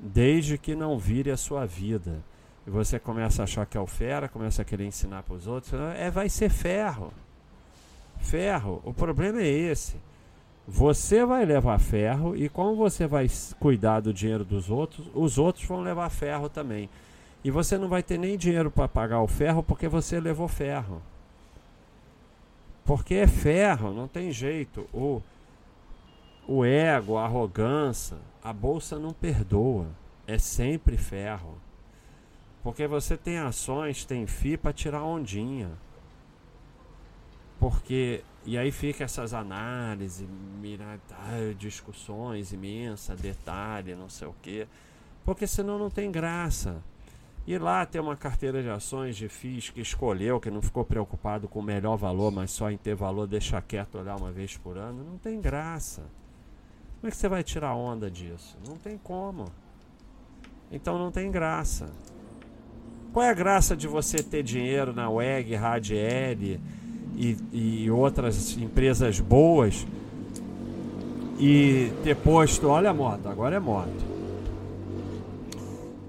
Desde 0.00 0.56
que 0.56 0.74
não 0.74 0.98
vire 0.98 1.30
a 1.30 1.36
sua 1.36 1.66
vida 1.66 2.24
e 2.66 2.70
você 2.70 2.98
começa 2.98 3.42
a 3.42 3.44
achar 3.44 3.66
que 3.66 3.76
é 3.76 3.80
o 3.80 3.86
fera, 3.86 4.26
começa 4.26 4.62
a 4.62 4.64
querer 4.64 4.86
ensinar 4.86 5.24
para 5.24 5.34
os 5.34 5.46
outros, 5.46 5.74
é 5.94 6.10
vai 6.10 6.30
ser 6.30 6.48
ferro. 6.48 7.12
Ferro. 8.18 8.80
O 8.82 8.94
problema 8.94 9.42
é 9.42 9.46
esse. 9.46 9.96
Você 10.68 11.24
vai 11.24 11.44
levar 11.44 11.78
ferro 11.78 12.36
e 12.36 12.48
como 12.48 12.74
você 12.74 13.06
vai 13.06 13.28
cuidar 13.60 14.00
do 14.00 14.12
dinheiro 14.12 14.44
dos 14.44 14.68
outros, 14.68 15.06
os 15.14 15.38
outros 15.38 15.64
vão 15.64 15.80
levar 15.80 16.10
ferro 16.10 16.48
também. 16.48 16.88
E 17.44 17.50
você 17.50 17.78
não 17.78 17.88
vai 17.88 18.02
ter 18.02 18.18
nem 18.18 18.36
dinheiro 18.36 18.70
para 18.70 18.88
pagar 18.88 19.20
o 19.20 19.28
ferro 19.28 19.62
porque 19.62 19.86
você 19.86 20.18
levou 20.18 20.48
ferro. 20.48 21.00
Porque 22.84 23.14
é 23.14 23.26
ferro, 23.26 23.92
não 23.92 24.08
tem 24.08 24.32
jeito. 24.32 24.88
O, 24.92 25.22
o 26.46 26.64
ego, 26.64 27.16
a 27.16 27.24
arrogância, 27.24 28.16
a 28.42 28.52
bolsa 28.52 28.98
não 28.98 29.12
perdoa. 29.12 29.86
É 30.26 30.38
sempre 30.38 30.96
ferro. 30.96 31.54
Porque 32.62 32.86
você 32.88 33.16
tem 33.16 33.38
ações, 33.38 34.04
tem 34.04 34.26
FI 34.26 34.56
para 34.56 34.72
tirar 34.72 35.04
ondinha. 35.04 35.70
Porque. 37.60 38.22
E 38.46 38.56
aí 38.56 38.70
fica 38.70 39.02
essas 39.02 39.34
análises, 39.34 40.24
mira, 40.60 41.00
ah, 41.10 41.54
discussões 41.58 42.52
imensas, 42.52 43.20
detalhe, 43.20 43.96
não 43.96 44.08
sei 44.08 44.28
o 44.28 44.34
quê. 44.40 44.68
Porque 45.24 45.48
senão 45.48 45.76
não 45.76 45.90
tem 45.90 46.12
graça. 46.12 46.80
E 47.44 47.58
lá 47.58 47.84
tem 47.84 48.00
uma 48.00 48.16
carteira 48.16 48.62
de 48.62 48.68
ações 48.70 49.16
de 49.16 49.28
FIIs 49.28 49.70
que 49.70 49.80
escolheu, 49.80 50.38
que 50.38 50.48
não 50.48 50.62
ficou 50.62 50.84
preocupado 50.84 51.48
com 51.48 51.58
o 51.58 51.62
melhor 51.62 51.96
valor, 51.96 52.30
mas 52.30 52.52
só 52.52 52.70
em 52.70 52.76
ter 52.76 52.94
valor, 52.94 53.26
deixar 53.26 53.60
quieto, 53.62 53.98
olhar 53.98 54.16
uma 54.16 54.30
vez 54.30 54.56
por 54.56 54.78
ano. 54.78 55.02
Não 55.02 55.18
tem 55.18 55.40
graça. 55.40 56.02
Como 57.00 57.08
é 57.08 57.10
que 57.10 57.16
você 57.16 57.28
vai 57.28 57.42
tirar 57.42 57.74
onda 57.74 58.08
disso? 58.08 58.56
Não 58.64 58.76
tem 58.76 58.96
como. 58.96 59.46
Então 60.70 60.98
não 60.98 61.10
tem 61.10 61.32
graça. 61.32 61.90
Qual 63.12 63.24
é 63.24 63.30
a 63.30 63.34
graça 63.34 63.76
de 63.76 63.88
você 63.88 64.22
ter 64.22 64.44
dinheiro 64.44 64.92
na 64.92 65.10
WEG, 65.10 65.54
Radiel 65.54 66.60
e, 67.16 67.36
e 67.52 67.90
outras 67.90 68.56
empresas 68.58 69.18
boas 69.18 69.86
e 71.38 71.92
ter 72.02 72.14
posto, 72.16 72.68
olha 72.68 72.90
a 72.90 72.94
moto, 72.94 73.28
agora 73.28 73.56
é 73.56 73.58
moto. 73.58 74.16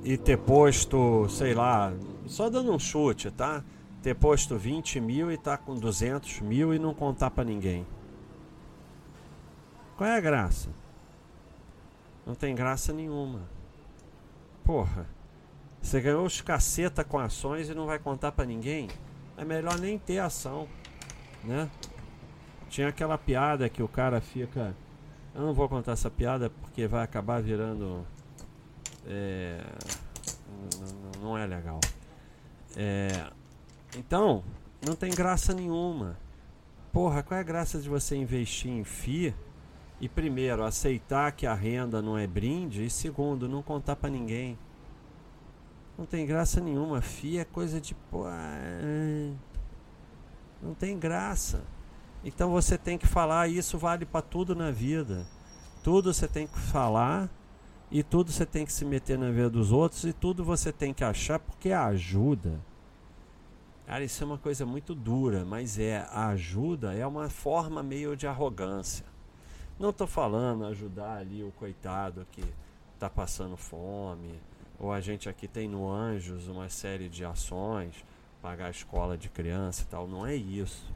E 0.04 0.18
ter 0.18 0.38
posto, 0.38 1.28
sei 1.30 1.54
lá, 1.54 1.94
só 2.28 2.50
dando 2.50 2.72
um 2.72 2.80
chute, 2.80 3.32
tá? 3.32 3.64
Ter 4.02 4.16
posto 4.16 4.58
20 4.58 5.00
mil 5.00 5.32
e 5.32 5.38
tá 5.38 5.58
com 5.58 5.76
200 5.76 6.42
mil 6.42 6.74
e 6.74 6.80
não 6.80 6.94
contar 6.94 7.32
para 7.32 7.44
ninguém. 7.44 7.86
Qual 9.98 10.10
é 10.10 10.18
a 10.18 10.22
graça? 10.22 10.70
Não 12.26 12.36
tem 12.36 12.54
graça 12.54 12.94
nenhuma. 12.94 13.42
Porra. 14.64 15.08
Você 15.82 16.02
ganhou 16.02 16.26
os 16.26 16.42
caceta 16.42 17.04
com 17.04 17.18
ações 17.18 17.70
e 17.70 17.74
não 17.74 17.86
vai 17.86 17.98
contar 17.98 18.32
para 18.32 18.46
ninguém? 18.46 18.90
É 19.38 19.46
melhor 19.46 19.80
nem 19.80 19.98
ter 19.98 20.20
ação, 20.20 20.68
né? 21.44 21.70
Tinha 22.70 22.90
aquela 22.90 23.18
piada 23.18 23.70
que 23.70 23.82
o 23.82 23.88
cara 23.88 24.20
fica. 24.20 24.76
Eu 25.34 25.42
não 25.42 25.54
vou 25.54 25.70
contar 25.70 25.94
essa 25.94 26.10
piada 26.10 26.50
porque 26.50 26.88
vai 26.88 27.04
acabar 27.04 27.42
virando. 27.42 28.06
É, 29.06 29.64
não, 31.22 31.38
é 31.38 31.46
legal. 31.46 31.80
É, 32.76 33.32
então, 33.98 34.44
não 34.86 34.96
tem 34.96 35.12
graça 35.12 35.54
nenhuma. 35.54 36.18
Porra, 36.92 37.24
qual 37.24 37.38
é 37.38 37.42
a 37.42 37.44
graça 37.44 37.80
de 37.80 37.88
você 37.88 38.16
investir 38.16 38.72
em 38.72 38.84
FI 38.84 39.34
e, 40.02 40.10
primeiro, 40.10 40.64
aceitar 40.64 41.32
que 41.32 41.46
a 41.46 41.54
renda 41.54 42.02
não 42.02 42.18
é 42.18 42.28
brinde 42.28 42.86
e, 42.86 42.90
segundo, 42.90 43.48
não 43.48 43.62
contar 43.62 43.96
para 43.96 44.10
ninguém? 44.10 44.58
Não 45.98 46.06
tem 46.06 46.26
graça 46.26 46.62
nenhuma. 46.62 47.02
FIA 47.02 47.42
é 47.42 47.46
coisa 47.46 47.82
de. 47.82 47.96
Ah, 48.14 49.34
não 50.62 50.74
tem 50.74 50.98
graça. 50.98 51.64
Então 52.24 52.50
você 52.52 52.78
tem 52.78 52.98
que 52.98 53.08
falar, 53.08 53.48
e 53.48 53.58
isso 53.58 53.78
vale 53.78 54.06
para 54.06 54.22
tudo 54.22 54.56
na 54.56 54.72
vida. 54.72 55.26
Tudo 55.84 56.14
você 56.14 56.28
tem 56.28 56.48
que 56.48 56.60
falar, 56.60 57.30
e 57.90 58.04
tudo 58.04 58.32
você 58.32 58.46
tem 58.46 58.66
que 58.66 58.74
se 58.74 58.84
meter 58.84 59.18
na 59.18 59.30
vida 59.30 59.50
dos 59.50 59.72
outros, 59.72 60.04
e 60.04 60.14
tudo 60.14 60.44
você 60.44 60.72
tem 60.72 60.94
que 60.94 61.04
achar 61.04 61.40
porque 61.40 61.72
ajuda. 61.72 62.60
Cara, 63.86 64.04
isso 64.04 64.22
é 64.22 64.28
uma 64.28 64.38
coisa 64.38 64.66
muito 64.66 64.94
dura, 64.94 65.46
mas 65.46 65.80
é 65.80 66.06
a 66.12 66.28
ajuda 66.28 66.94
é 66.94 67.08
uma 67.08 67.30
forma 67.30 67.82
meio 67.82 68.18
de 68.18 68.28
arrogância. 68.28 69.06
Não 69.80 69.92
estou 69.92 70.08
falando 70.08 70.66
ajudar 70.66 71.18
ali 71.20 71.42
o 71.42 71.52
coitado 71.52 72.28
que 72.32 72.44
está 72.94 73.10
passando 73.10 73.56
fome, 73.56 74.42
ou 74.78 74.92
a 74.92 75.00
gente 75.00 75.30
aqui 75.30 75.48
tem 75.48 75.70
no 75.70 75.90
Anjos 75.90 76.50
uma 76.50 76.68
série 76.68 77.08
de 77.08 77.24
ações, 77.24 78.04
pagar 78.48 78.68
a 78.68 78.70
escola 78.70 79.18
de 79.18 79.28
criança 79.28 79.84
e 79.84 79.86
tal. 79.88 80.08
Não 80.08 80.26
é 80.26 80.34
isso. 80.34 80.90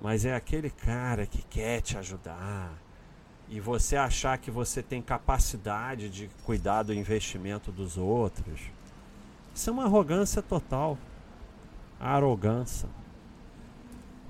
Mas 0.00 0.24
é 0.24 0.36
aquele 0.36 0.70
cara 0.70 1.26
que 1.26 1.42
quer 1.42 1.80
te 1.80 1.98
ajudar. 1.98 2.72
E 3.48 3.58
você 3.58 3.96
achar 3.96 4.38
que 4.38 4.52
você 4.52 4.82
tem 4.82 5.02
capacidade 5.02 6.08
de 6.08 6.30
cuidar 6.44 6.84
do 6.84 6.94
investimento 6.94 7.72
dos 7.72 7.96
outros. 7.96 8.60
Isso 9.52 9.68
é 9.68 9.72
uma 9.72 9.84
arrogância 9.84 10.40
total. 10.40 10.96
Arrogância. 11.98 12.88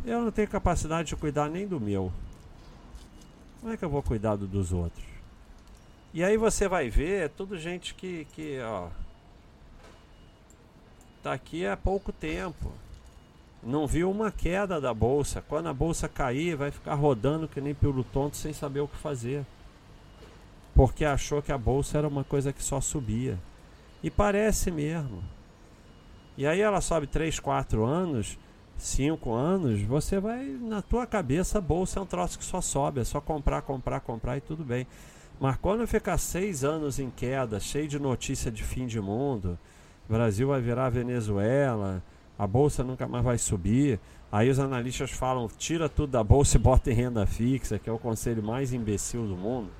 Eu 0.02 0.22
não 0.22 0.30
tenho 0.30 0.48
capacidade 0.48 1.08
de 1.08 1.16
cuidar 1.16 1.50
nem 1.50 1.66
do 1.66 1.78
meu. 1.78 2.10
Como 3.60 3.72
é 3.72 3.76
que 3.76 3.84
eu 3.84 3.90
vou 3.90 4.02
cuidar 4.02 4.36
do 4.36 4.46
dos 4.46 4.72
outros? 4.72 5.04
E 6.14 6.24
aí 6.24 6.38
você 6.38 6.68
vai 6.68 6.88
ver, 6.88 7.24
é 7.24 7.28
tudo 7.28 7.58
gente 7.58 7.94
que, 7.94 8.24
que 8.32 8.58
ó, 8.60 8.88
tá 11.26 11.32
aqui 11.32 11.66
há 11.66 11.76
pouco 11.76 12.12
tempo. 12.12 12.70
Não 13.60 13.84
viu 13.84 14.08
uma 14.08 14.30
queda 14.30 14.80
da 14.80 14.94
bolsa. 14.94 15.42
Quando 15.48 15.68
a 15.68 15.74
bolsa 15.74 16.08
cair, 16.08 16.54
vai 16.54 16.70
ficar 16.70 16.94
rodando 16.94 17.48
que 17.48 17.60
nem 17.60 17.74
pelo 17.74 18.04
tonto 18.04 18.36
sem 18.36 18.52
saber 18.52 18.78
o 18.78 18.86
que 18.86 18.96
fazer. 18.96 19.44
Porque 20.72 21.04
achou 21.04 21.42
que 21.42 21.50
a 21.50 21.58
bolsa 21.58 21.98
era 21.98 22.06
uma 22.06 22.22
coisa 22.22 22.52
que 22.52 22.62
só 22.62 22.80
subia. 22.80 23.36
E 24.04 24.10
parece 24.10 24.70
mesmo. 24.70 25.20
E 26.38 26.46
aí 26.46 26.60
ela 26.60 26.80
sobe 26.80 27.08
3, 27.08 27.40
4 27.40 27.84
anos 27.84 28.38
cinco 28.78 29.32
anos, 29.32 29.80
você 29.80 30.20
vai, 30.20 30.44
na 30.44 30.82
tua 30.82 31.06
cabeça, 31.06 31.56
a 31.56 31.62
bolsa 31.62 31.98
é 31.98 32.02
um 32.02 32.06
troço 32.06 32.38
que 32.38 32.44
só 32.44 32.60
sobe, 32.60 33.00
é 33.00 33.04
só 33.04 33.22
comprar, 33.22 33.62
comprar, 33.62 34.00
comprar 34.00 34.36
e 34.36 34.40
tudo 34.42 34.62
bem. 34.62 34.86
Mas 35.40 35.56
quando 35.56 35.86
ficar 35.86 36.18
seis 36.18 36.62
anos 36.62 36.98
em 36.98 37.08
queda, 37.08 37.58
cheio 37.58 37.88
de 37.88 37.98
notícia 37.98 38.50
de 38.50 38.62
fim 38.62 38.86
de 38.86 39.00
mundo, 39.00 39.58
Brasil 40.08 40.48
vai 40.48 40.60
virar 40.60 40.90
Venezuela, 40.90 42.02
a 42.38 42.46
bolsa 42.46 42.84
nunca 42.84 43.06
mais 43.08 43.24
vai 43.24 43.38
subir. 43.38 43.98
Aí 44.30 44.50
os 44.50 44.58
analistas 44.58 45.10
falam: 45.10 45.48
tira 45.58 45.88
tudo 45.88 46.10
da 46.10 46.22
bolsa 46.22 46.56
e 46.56 46.60
bota 46.60 46.90
em 46.90 46.94
renda 46.94 47.26
fixa, 47.26 47.78
que 47.78 47.88
é 47.88 47.92
o 47.92 47.98
conselho 47.98 48.42
mais 48.42 48.72
imbecil 48.72 49.26
do 49.26 49.36
mundo. 49.36 49.70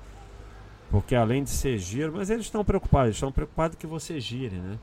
Porque 0.89 1.15
além 1.15 1.43
de 1.43 1.49
ser 1.49 1.77
giro, 1.77 2.13
mas 2.15 2.29
eles 2.29 2.45
estão 2.45 2.63
preocupados, 2.63 3.15
estão 3.15 3.31
preocupados 3.31 3.77
que 3.77 3.85
você 3.85 4.19
gire, 4.19 4.55
né? 4.55 4.79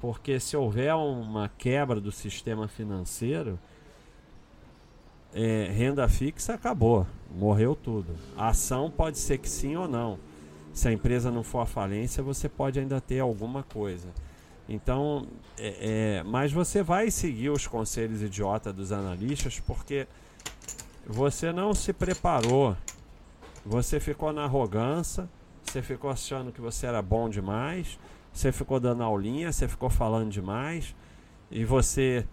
Porque 0.00 0.40
se 0.40 0.56
houver 0.56 0.94
uma 0.94 1.50
quebra 1.58 2.00
do 2.00 2.10
sistema 2.10 2.66
financeiro, 2.66 3.58
é, 5.34 5.70
renda 5.70 6.08
fixa 6.08 6.54
acabou, 6.54 7.06
morreu 7.34 7.74
tudo. 7.74 8.14
A 8.36 8.48
ação 8.48 8.90
pode 8.90 9.18
ser 9.18 9.38
que 9.38 9.48
sim 9.48 9.76
ou 9.76 9.88
não. 9.88 10.18
Se 10.72 10.88
a 10.88 10.92
empresa 10.92 11.30
não 11.30 11.42
for 11.42 11.60
à 11.60 11.66
falência, 11.66 12.22
você 12.22 12.48
pode 12.48 12.80
ainda 12.80 13.00
ter 13.00 13.20
alguma 13.20 13.62
coisa. 13.62 14.08
Então, 14.68 15.26
é, 15.58 16.18
é, 16.18 16.22
mas 16.22 16.52
você 16.52 16.82
vai 16.82 17.10
seguir 17.10 17.50
os 17.50 17.66
conselhos 17.66 18.22
idiota 18.22 18.72
dos 18.72 18.92
analistas 18.92 19.60
porque 19.60 20.06
você 21.06 21.52
não 21.52 21.74
se 21.74 21.92
preparou, 21.92 22.74
você 23.64 24.00
ficou 24.00 24.32
na 24.32 24.44
arrogância, 24.44 25.28
você 25.62 25.82
ficou 25.82 26.10
achando 26.10 26.50
que 26.50 26.60
você 26.60 26.86
era 26.86 27.02
bom 27.02 27.28
demais, 27.28 27.98
você 28.32 28.50
ficou 28.50 28.80
dando 28.80 29.02
aulinha, 29.02 29.52
você 29.52 29.68
ficou 29.68 29.90
falando 29.90 30.30
demais 30.30 30.94
e 31.50 31.64
você 31.64 32.26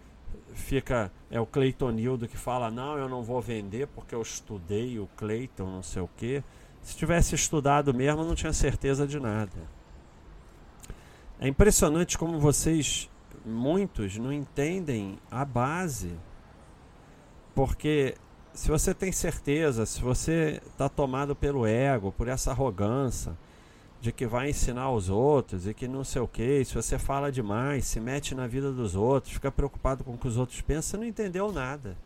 fica 0.54 1.10
é 1.30 1.40
o 1.40 1.46
Cleitonildo 1.46 2.28
que 2.28 2.36
fala 2.36 2.70
não, 2.70 2.96
eu 2.98 3.08
não 3.08 3.22
vou 3.22 3.40
vender 3.40 3.86
porque 3.88 4.14
eu 4.14 4.22
estudei 4.22 4.98
o 4.98 5.08
Cleiton, 5.16 5.66
não 5.66 5.82
sei 5.82 6.02
o 6.02 6.08
que. 6.16 6.42
Se 6.82 6.96
tivesse 6.96 7.34
estudado 7.34 7.94
mesmo, 7.94 8.24
não 8.24 8.34
tinha 8.34 8.52
certeza 8.52 9.06
de 9.06 9.20
nada. 9.20 9.81
É 11.42 11.48
impressionante 11.48 12.16
como 12.16 12.38
vocês, 12.38 13.10
muitos, 13.44 14.16
não 14.16 14.32
entendem 14.32 15.18
a 15.28 15.44
base. 15.44 16.12
Porque 17.52 18.14
se 18.54 18.70
você 18.70 18.94
tem 18.94 19.10
certeza, 19.10 19.84
se 19.84 20.00
você 20.00 20.62
está 20.64 20.88
tomado 20.88 21.34
pelo 21.34 21.66
ego, 21.66 22.12
por 22.12 22.28
essa 22.28 22.52
arrogância 22.52 23.36
de 24.00 24.12
que 24.12 24.24
vai 24.24 24.50
ensinar 24.50 24.92
os 24.92 25.08
outros 25.08 25.66
e 25.66 25.74
que 25.74 25.88
não 25.88 26.04
sei 26.04 26.22
o 26.22 26.28
que, 26.28 26.64
se 26.64 26.76
você 26.76 26.96
fala 26.96 27.32
demais, 27.32 27.86
se 27.86 27.98
mete 27.98 28.36
na 28.36 28.46
vida 28.46 28.70
dos 28.70 28.94
outros, 28.94 29.32
fica 29.32 29.50
preocupado 29.50 30.04
com 30.04 30.14
o 30.14 30.18
que 30.18 30.28
os 30.28 30.36
outros 30.36 30.60
pensam, 30.60 30.90
você 30.92 30.96
não 30.98 31.04
entendeu 31.04 31.50
nada. 31.50 31.96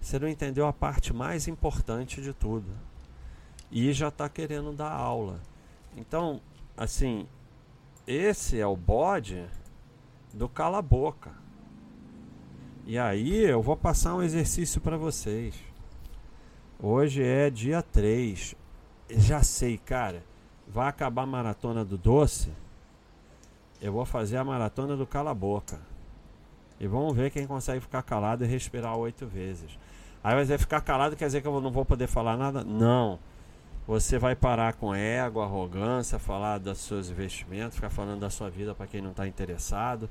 Você 0.00 0.18
não 0.18 0.28
entendeu 0.28 0.66
a 0.66 0.72
parte 0.72 1.12
mais 1.12 1.46
importante 1.46 2.22
de 2.22 2.32
tudo. 2.32 2.70
E 3.70 3.92
já 3.92 4.08
está 4.08 4.30
querendo 4.30 4.72
dar 4.72 4.92
aula. 4.92 5.42
Então, 5.94 6.40
assim, 6.74 7.26
esse 8.06 8.60
é 8.60 8.66
o 8.66 8.76
bode 8.76 9.44
do 10.32 10.48
cala 10.48 10.80
boca. 10.80 11.32
E 12.86 12.96
aí 12.98 13.42
eu 13.44 13.60
vou 13.60 13.76
passar 13.76 14.14
um 14.14 14.22
exercício 14.22 14.80
para 14.80 14.96
vocês. 14.96 15.54
Hoje 16.80 17.22
é 17.22 17.50
dia 17.50 17.82
3. 17.82 18.54
Já 19.10 19.42
sei, 19.42 19.76
cara. 19.76 20.22
Vai 20.68 20.88
acabar 20.88 21.22
a 21.22 21.26
maratona 21.26 21.84
do 21.84 21.98
doce. 21.98 22.52
Eu 23.80 23.92
vou 23.92 24.04
fazer 24.04 24.36
a 24.36 24.44
maratona 24.44 24.96
do 24.96 25.06
cala 25.06 25.34
boca. 25.34 25.80
E 26.78 26.86
vamos 26.86 27.16
ver 27.16 27.30
quem 27.30 27.46
consegue 27.46 27.80
ficar 27.80 28.02
calado 28.02 28.44
e 28.44 28.46
respirar 28.46 28.96
oito 28.96 29.26
vezes. 29.26 29.78
Aí 30.22 30.44
vai 30.44 30.58
ficar 30.58 30.80
calado 30.80 31.16
quer 31.16 31.26
dizer 31.26 31.40
que 31.40 31.48
eu 31.48 31.60
não 31.60 31.70
vou 31.70 31.84
poder 31.84 32.06
falar 32.06 32.36
nada? 32.36 32.62
Não. 32.62 33.18
Você 33.86 34.18
vai 34.18 34.34
parar 34.34 34.74
com 34.74 34.92
ego, 34.92 35.40
arrogância, 35.40 36.18
falar 36.18 36.58
dos 36.58 36.78
seus 36.78 37.08
investimentos, 37.08 37.76
ficar 37.76 37.90
falando 37.90 38.20
da 38.20 38.30
sua 38.30 38.50
vida 38.50 38.74
para 38.74 38.86
quem 38.86 39.00
não 39.00 39.12
está 39.12 39.28
interessado, 39.28 40.10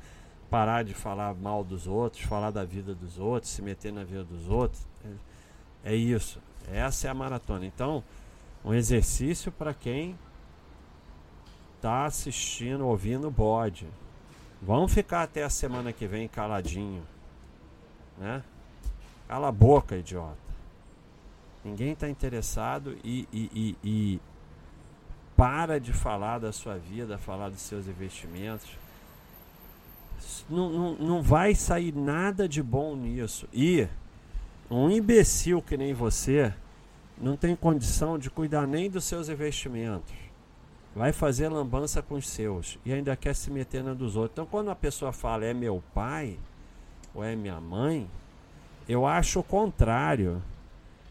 parar 0.50 0.84
de 0.84 0.94
falar 0.94 1.36
mal 1.36 1.62
dos 1.62 1.86
outros, 1.86 2.24
falar 2.24 2.52
da 2.52 2.64
vida 2.64 2.96
dos 2.96 3.20
outros, 3.20 3.52
se 3.52 3.62
meter 3.62 3.92
na 3.92 4.06
vida 4.06 4.24
dos 4.24 4.48
outros. 4.48 4.88
É, 5.84 5.92
é 5.92 5.96
isso. 5.96 6.40
Essa 6.72 7.08
é 7.08 7.12
a 7.12 7.14
maratona. 7.14 7.66
Então, 7.66 8.02
um 8.64 8.74
exercício 8.74 9.52
para 9.52 9.74
quem 9.74 10.18
está 11.76 12.06
assistindo, 12.06 12.88
ouvindo 12.88 13.28
o 13.28 13.32
bode. 13.32 13.88
Vamos 14.62 14.94
ficar 14.94 15.24
até 15.24 15.44
a 15.44 15.50
semana 15.50 15.92
que 15.92 16.08
vem 16.08 16.30
caladinho, 16.30 17.04
né? 18.18 18.42
Cala 19.28 19.50
a 19.50 19.52
boca, 19.52 19.98
idiota. 19.98 20.45
Ninguém 21.66 21.94
está 21.94 22.08
interessado 22.08 22.96
e, 23.04 23.28
e, 23.34 23.50
e, 23.52 23.78
e, 23.84 24.22
para 25.36 25.80
de 25.80 25.92
falar 25.92 26.38
da 26.38 26.52
sua 26.52 26.78
vida, 26.78 27.18
falar 27.18 27.50
dos 27.50 27.62
seus 27.62 27.88
investimentos. 27.88 28.70
Não, 30.48 30.70
não, 30.70 30.94
não 30.94 31.22
vai 31.24 31.56
sair 31.56 31.92
nada 31.92 32.48
de 32.48 32.62
bom 32.62 32.96
nisso. 32.96 33.50
E 33.52 33.88
um 34.70 34.92
imbecil 34.92 35.60
que 35.60 35.76
nem 35.76 35.92
você 35.92 36.54
não 37.18 37.36
tem 37.36 37.56
condição 37.56 38.20
de 38.20 38.30
cuidar 38.30 38.68
nem 38.68 38.88
dos 38.88 39.04
seus 39.06 39.28
investimentos. 39.28 40.14
Vai 40.96 41.12
fazer 41.12 41.50
lambança 41.50 42.00
com 42.00 42.14
os 42.14 42.30
seus 42.30 42.78
e 42.86 42.94
ainda 42.94 43.16
quer 43.16 43.34
se 43.34 43.50
meter 43.50 43.84
na 43.84 43.96
dos 43.96 44.16
outros. 44.16 44.34
Então, 44.34 44.46
quando 44.46 44.70
a 44.70 44.76
pessoa 44.76 45.12
fala 45.12 45.46
é 45.46 45.54
meu 45.54 45.82
pai 45.96 46.38
ou 47.12 47.24
é 47.24 47.36
minha 47.36 47.60
mãe, 47.60 48.08
eu 48.88 49.08
acho 49.08 49.40
o 49.40 49.44
contrário. 49.44 50.44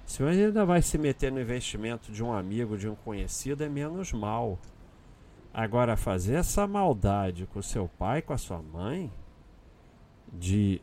Se 0.06 0.22
você 0.22 0.44
ainda 0.44 0.64
vai 0.64 0.82
se 0.82 0.98
meter 0.98 1.32
no 1.32 1.40
investimento 1.40 2.12
de 2.12 2.22
um 2.22 2.32
amigo, 2.32 2.76
de 2.76 2.88
um 2.88 2.94
conhecido, 2.94 3.64
é 3.64 3.68
menos 3.68 4.12
mal. 4.12 4.58
Agora, 5.52 5.96
fazer 5.96 6.34
essa 6.34 6.66
maldade 6.66 7.46
com 7.46 7.62
seu 7.62 7.88
pai, 7.98 8.20
com 8.20 8.32
a 8.32 8.38
sua 8.38 8.60
mãe, 8.60 9.10
de 10.32 10.80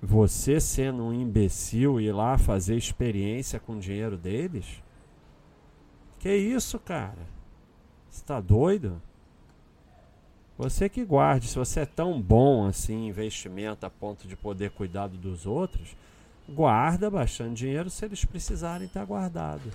você 0.00 0.60
sendo 0.60 1.04
um 1.04 1.12
imbecil 1.12 2.00
ir 2.00 2.12
lá 2.12 2.38
fazer 2.38 2.76
experiência 2.76 3.58
com 3.58 3.76
o 3.76 3.80
dinheiro 3.80 4.16
deles? 4.16 4.82
Que 6.18 6.34
isso, 6.34 6.78
cara? 6.78 7.26
Você 8.08 8.24
tá 8.24 8.40
doido? 8.40 9.00
Você 10.56 10.90
que 10.90 11.04
guarde, 11.04 11.48
se 11.48 11.56
você 11.56 11.80
é 11.80 11.86
tão 11.86 12.20
bom 12.20 12.66
assim 12.66 12.94
em 12.94 13.08
investimento 13.08 13.86
a 13.86 13.90
ponto 13.90 14.28
de 14.28 14.36
poder 14.36 14.70
cuidar 14.70 15.08
dos 15.08 15.46
outros, 15.46 15.96
guarda 16.50 17.10
bastante 17.10 17.58
dinheiro 17.58 17.88
se 17.88 18.04
eles 18.04 18.24
precisarem 18.24 18.86
estar 18.86 19.04
guardado. 19.04 19.70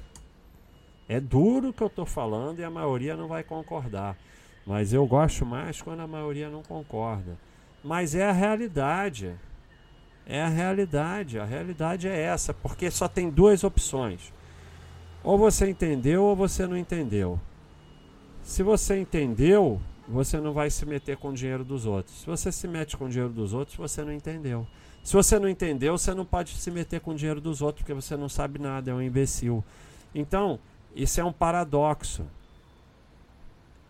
É 1.08 1.20
duro 1.20 1.70
o 1.70 1.74
que 1.74 1.82
eu 1.82 1.88
estou 1.88 2.06
falando 2.06 2.60
e 2.60 2.64
a 2.64 2.70
maioria 2.70 3.16
não 3.16 3.28
vai 3.28 3.44
concordar. 3.44 4.18
Mas 4.66 4.94
eu 4.94 5.06
gosto 5.06 5.46
mais 5.46 5.82
quando 5.82 6.00
a 6.00 6.08
maioria 6.08 6.50
não 6.50 6.64
concorda. 6.64 7.38
Mas 7.84 8.16
é 8.16 8.28
a 8.28 8.32
realidade. 8.32 9.36
É 10.26 10.42
a 10.42 10.48
realidade. 10.48 11.40
A 11.40 11.46
realidade 11.46 12.08
é 12.08 12.20
essa, 12.20 12.54
porque 12.54 12.90
só 12.90 13.08
tem 13.08 13.30
duas 13.30 13.64
opções. 13.64 14.34
Ou 15.24 15.38
você 15.38 15.70
entendeu 15.70 16.24
ou 16.24 16.36
você 16.36 16.66
não 16.66 16.76
entendeu. 16.76 17.40
Se 18.42 18.64
você 18.64 18.98
entendeu, 18.98 19.80
você 20.08 20.40
não 20.40 20.54
vai 20.54 20.70
se 20.70 20.86
meter 20.86 21.18
com 21.18 21.30
o 21.30 21.34
dinheiro 21.34 21.64
dos 21.64 21.86
outros. 21.86 22.22
Se 22.22 22.26
você 22.26 22.52
se 22.52 22.68
mete 22.68 22.98
com 22.98 23.06
o 23.06 23.10
dinheiro 23.10 23.34
dos 23.34 23.54
outros, 23.54 23.78
você 23.78 24.04
não 24.04 24.12
entendeu. 24.12 24.68
Se 25.06 25.14
você 25.14 25.38
não 25.38 25.48
entendeu, 25.48 25.96
você 25.96 26.16
não 26.16 26.26
pode 26.26 26.56
se 26.56 26.72
meter 26.72 27.00
com 27.00 27.12
o 27.12 27.16
dinheiro 27.16 27.40
dos 27.40 27.62
outros, 27.62 27.84
porque 27.84 27.94
você 27.94 28.18
não 28.18 28.28
sabe 28.28 28.58
nada, 28.58 28.90
é 28.90 28.94
um 28.94 29.00
imbecil. 29.00 29.64
Então, 30.16 30.60
isso 30.96 31.22
é 31.22 31.24
um 31.24 31.32
paradoxo. 31.32 32.26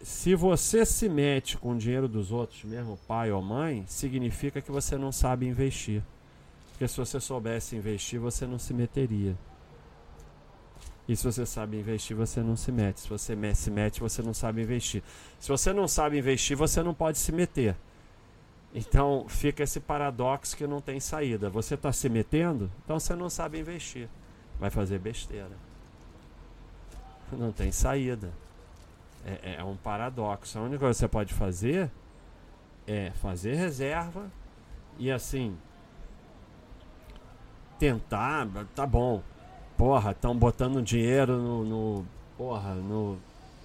Se 0.02 0.36
você 0.36 0.86
se 0.86 1.08
mete 1.08 1.58
com 1.58 1.72
o 1.72 1.78
dinheiro 1.78 2.10
dos 2.10 2.34
outros, 2.34 2.66
mesmo 2.66 3.00
pai 3.08 3.32
ou 3.32 3.42
mãe, 3.42 3.86
significa 3.88 4.60
que 4.60 4.70
você 4.70 4.98
não 4.98 5.10
sabe 5.10 5.48
investir. 5.48 6.04
Porque 6.72 6.86
se 6.86 6.98
você 6.98 7.18
soubesse 7.22 7.78
investir, 7.78 8.20
você 8.20 8.46
não 8.46 8.60
se 8.60 8.74
meteria. 8.74 9.38
E 11.08 11.16
se 11.16 11.24
você 11.24 11.46
sabe 11.46 11.80
investir, 11.80 12.14
você 12.14 12.42
não 12.42 12.58
se 12.58 12.74
mete. 12.74 13.00
Se 13.00 13.08
você 13.08 13.38
se 13.56 13.72
mete, 13.72 14.02
você 14.02 14.22
não 14.22 14.34
sabe 14.34 14.64
investir. 14.64 15.02
Se 15.40 15.48
você 15.48 15.72
não 15.72 15.88
sabe 15.88 16.18
investir, 16.18 16.58
você 16.58 16.84
não 16.84 16.94
pode 16.94 17.18
se 17.18 17.32
meter. 17.32 17.74
Então 18.76 19.26
fica 19.30 19.64
esse 19.64 19.80
paradoxo 19.80 20.58
que 20.58 20.68
não 20.68 20.82
tem 20.82 21.00
saída. 21.00 21.50
Você 21.50 21.76
está 21.76 21.94
se 21.94 22.10
metendo, 22.10 22.70
então 22.84 23.00
você 23.00 23.16
não 23.16 23.30
sabe 23.30 23.58
investir. 23.58 24.10
Vai 24.60 24.70
fazer 24.70 25.00
besteira. 25.00 25.52
Não 27.32 27.54
tem 27.54 27.72
saída. 27.72 28.34
É, 29.26 29.56
é 29.60 29.64
um 29.64 29.78
paradoxo. 29.78 30.60
A 30.60 30.62
única 30.62 30.80
coisa 30.80 30.94
que 30.94 31.00
você 31.00 31.08
pode 31.08 31.34
fazer 31.34 31.90
é 32.86 33.12
fazer 33.12 33.56
reserva 33.56 34.30
e 35.00 35.10
assim 35.10 35.58
tentar, 37.80 38.46
tá 38.76 38.86
bom. 38.86 39.24
Porra, 39.78 40.12
estão 40.12 40.36
botando 40.36 40.82
dinheiro 40.82 41.38
no, 41.38 41.64
no 41.64 42.06
porra, 42.38 42.74
no 42.76 43.18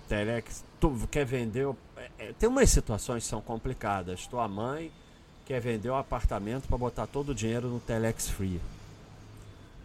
Telex. 0.09 0.65
Tu 0.79 1.09
quer 1.11 1.25
vender? 1.25 1.69
É, 1.97 2.11
é, 2.19 2.33
tem 2.33 2.49
umas 2.49 2.71
situações 2.71 3.25
que 3.25 3.29
são 3.29 3.41
complicadas. 3.41 4.27
Tua 4.29 4.47
mãe 4.47 4.93
quer 5.51 5.59
vender 5.59 5.91
o 5.91 5.97
apartamento 5.97 6.69
para 6.69 6.79
botar 6.79 7.09
todo 7.09 7.31
o 7.31 7.35
dinheiro 7.35 7.67
no 7.67 7.81
Telex 7.81 8.29
Free. 8.29 8.61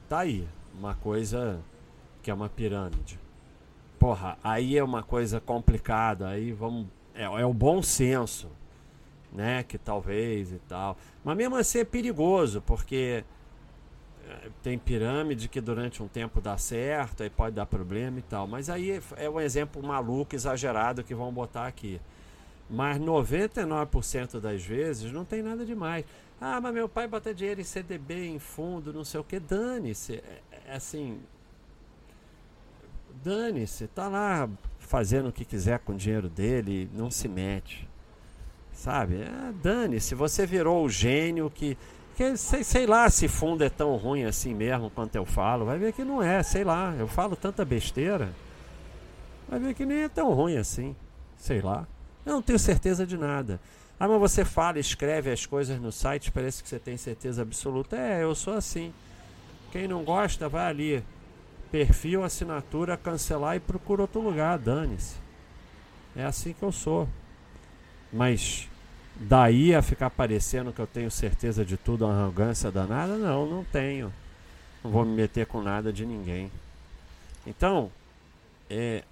Tá 0.08 0.20
aí, 0.20 0.48
uma 0.78 0.94
coisa 0.94 1.60
que 2.22 2.30
é 2.30 2.34
uma 2.36 2.48
pirâmide. 2.48 3.20
Porra, 3.98 4.38
aí 4.44 4.78
é 4.78 4.84
uma 4.84 5.02
coisa 5.02 5.40
complicada, 5.40 6.28
aí 6.28 6.52
vamos. 6.52 6.86
É, 7.16 7.24
é 7.24 7.46
o 7.48 7.52
bom 7.52 7.82
senso, 7.82 8.48
né? 9.34 9.64
Que 9.64 9.80
talvez 9.80 10.52
e 10.52 10.60
tal. 10.70 10.96
Mas 11.24 11.36
mesmo 11.36 11.56
assim 11.56 11.80
é 11.80 11.84
perigoso, 11.84 12.62
porque 12.62 13.24
é, 14.30 14.50
tem 14.62 14.78
pirâmide 14.78 15.48
que 15.48 15.60
durante 15.60 16.04
um 16.04 16.08
tempo 16.08 16.40
dá 16.40 16.60
certo, 16.60 17.24
aí 17.24 17.30
pode 17.32 17.56
dar 17.56 17.66
problema 17.66 18.20
e 18.20 18.22
tal. 18.22 18.46
Mas 18.46 18.70
aí 18.70 19.02
é 19.18 19.28
um 19.28 19.42
exemplo 19.42 19.82
maluco, 19.82 20.36
exagerado 20.36 21.04
que 21.04 21.16
vão 21.16 21.34
botar 21.34 21.66
aqui. 21.66 22.00
Mas 22.70 23.00
99% 23.00 24.40
das 24.40 24.64
vezes 24.64 25.12
não 25.12 25.24
tem 25.24 25.44
nada 25.44 25.66
demais. 25.66 26.06
Ah, 26.40 26.60
mas 26.60 26.74
meu 26.74 26.90
pai 26.90 27.08
bota 27.08 27.34
dinheiro 27.34 27.62
em 27.62 27.64
CDB, 27.64 28.28
em 28.28 28.40
fundo, 28.40 28.92
não 28.92 29.04
sei 29.04 29.20
o 29.20 29.24
que. 29.24 29.40
Dane-se. 29.40 30.16
É, 30.16 30.42
é 30.68 30.76
assim. 30.76 31.20
Dane-se. 33.24 33.88
Tá 33.88 34.08
lá 34.08 34.50
fazendo 34.80 35.30
o 35.30 35.32
que 35.32 35.46
quiser 35.46 35.80
com 35.80 35.94
o 35.94 35.96
dinheiro 35.96 36.28
dele, 36.30 36.90
não 36.94 37.10
se 37.10 37.28
mete. 37.28 37.88
Sabe? 38.74 39.22
É, 39.22 39.54
Dane-se. 39.62 40.16
Você 40.16 40.46
virou 40.46 40.84
o 40.84 40.90
gênio 40.90 41.50
que. 41.50 41.78
que 42.16 42.36
sei, 42.36 42.64
sei 42.64 42.86
lá 42.86 43.10
se 43.10 43.28
fundo 43.28 43.64
é 43.64 43.70
tão 43.70 43.96
ruim 43.96 44.26
assim 44.26 44.54
mesmo 44.54 44.90
quanto 44.90 45.16
eu 45.16 45.26
falo. 45.26 45.66
Vai 45.66 45.78
ver 45.78 45.94
que 45.94 46.04
não 46.04 46.22
é, 46.22 46.44
sei 46.44 46.64
lá. 46.64 46.94
Eu 46.98 47.08
falo 47.08 47.36
tanta 47.36 47.64
besteira. 47.64 48.34
Vai 49.48 49.60
ver 49.60 49.74
que 49.76 49.86
nem 49.86 50.04
é 50.04 50.10
tão 50.10 50.34
ruim 50.34 50.58
assim. 50.58 50.96
Sei 51.38 51.62
lá. 51.62 51.88
Eu 52.26 52.34
não 52.34 52.42
tenho 52.42 52.58
certeza 52.58 53.06
de 53.06 53.18
nada. 53.18 53.60
Ah, 54.00 54.08
mas 54.08 54.20
você 54.20 54.44
fala, 54.44 54.80
escreve 54.80 55.32
as 55.32 55.46
coisas 55.46 55.80
no 55.80 55.92
site, 55.92 56.32
parece 56.32 56.62
que 56.62 56.68
você 56.68 56.80
tem 56.80 56.98
certeza 56.98 57.42
absoluta. 57.42 57.96
É, 57.96 58.24
eu 58.24 58.36
sou 58.36 58.54
assim. 58.54 58.94
Quem 59.72 59.88
não 59.88 60.04
gosta, 60.04 60.50
vai 60.50 60.66
ali. 60.66 61.04
Perfil, 61.72 62.24
assinatura, 62.24 62.98
cancelar 62.98 63.56
e 63.56 63.60
procura 63.60 64.02
outro 64.02 64.22
lugar, 64.22 64.58
dane-se. 64.58 65.16
É 66.16 66.24
assim 66.24 66.54
que 66.54 66.64
eu 66.64 66.72
sou. 66.72 67.08
Mas 68.12 68.70
daí 69.16 69.74
a 69.74 69.82
ficar 69.82 70.10
parecendo 70.10 70.72
que 70.72 70.80
eu 70.80 70.88
tenho 70.88 71.12
certeza 71.12 71.66
de 71.66 71.78
tudo, 71.78 72.06
uma 72.06 72.24
arrogância 72.24 72.72
danada, 72.72 73.18
não, 73.18 73.46
não 73.46 73.64
tenho. 73.64 74.14
Não 74.84 74.92
vou 74.92 75.06
me 75.06 75.16
meter 75.16 75.46
com 75.46 75.62
nada 75.62 75.92
de 75.92 76.06
ninguém. 76.06 76.52
Então, 77.46 77.92
é, 78.70 79.04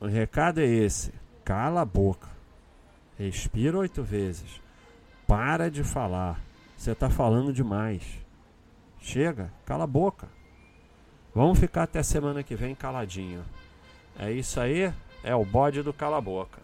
o 0.00 0.06
recado 0.06 0.60
é 0.60 0.66
esse. 0.66 1.12
Cala 1.46 1.82
a 1.82 1.84
boca. 1.84 2.28
Respira 3.16 3.78
oito 3.78 4.02
vezes. 4.02 4.60
Para 5.28 5.70
de 5.70 5.84
falar. 5.84 6.40
Você 6.76 6.90
está 6.90 7.08
falando 7.08 7.52
demais. 7.52 8.02
Chega, 8.98 9.52
cala 9.64 9.84
a 9.84 9.86
boca. 9.86 10.26
Vamos 11.32 11.60
ficar 11.60 11.84
até 11.84 12.02
semana 12.02 12.42
que 12.42 12.56
vem 12.56 12.74
caladinho. 12.74 13.44
É 14.18 14.32
isso 14.32 14.58
aí, 14.58 14.92
é 15.22 15.36
o 15.36 15.44
bode 15.44 15.82
do 15.82 15.92
cala 15.92 16.18
a 16.18 16.20
boca. 16.20 16.60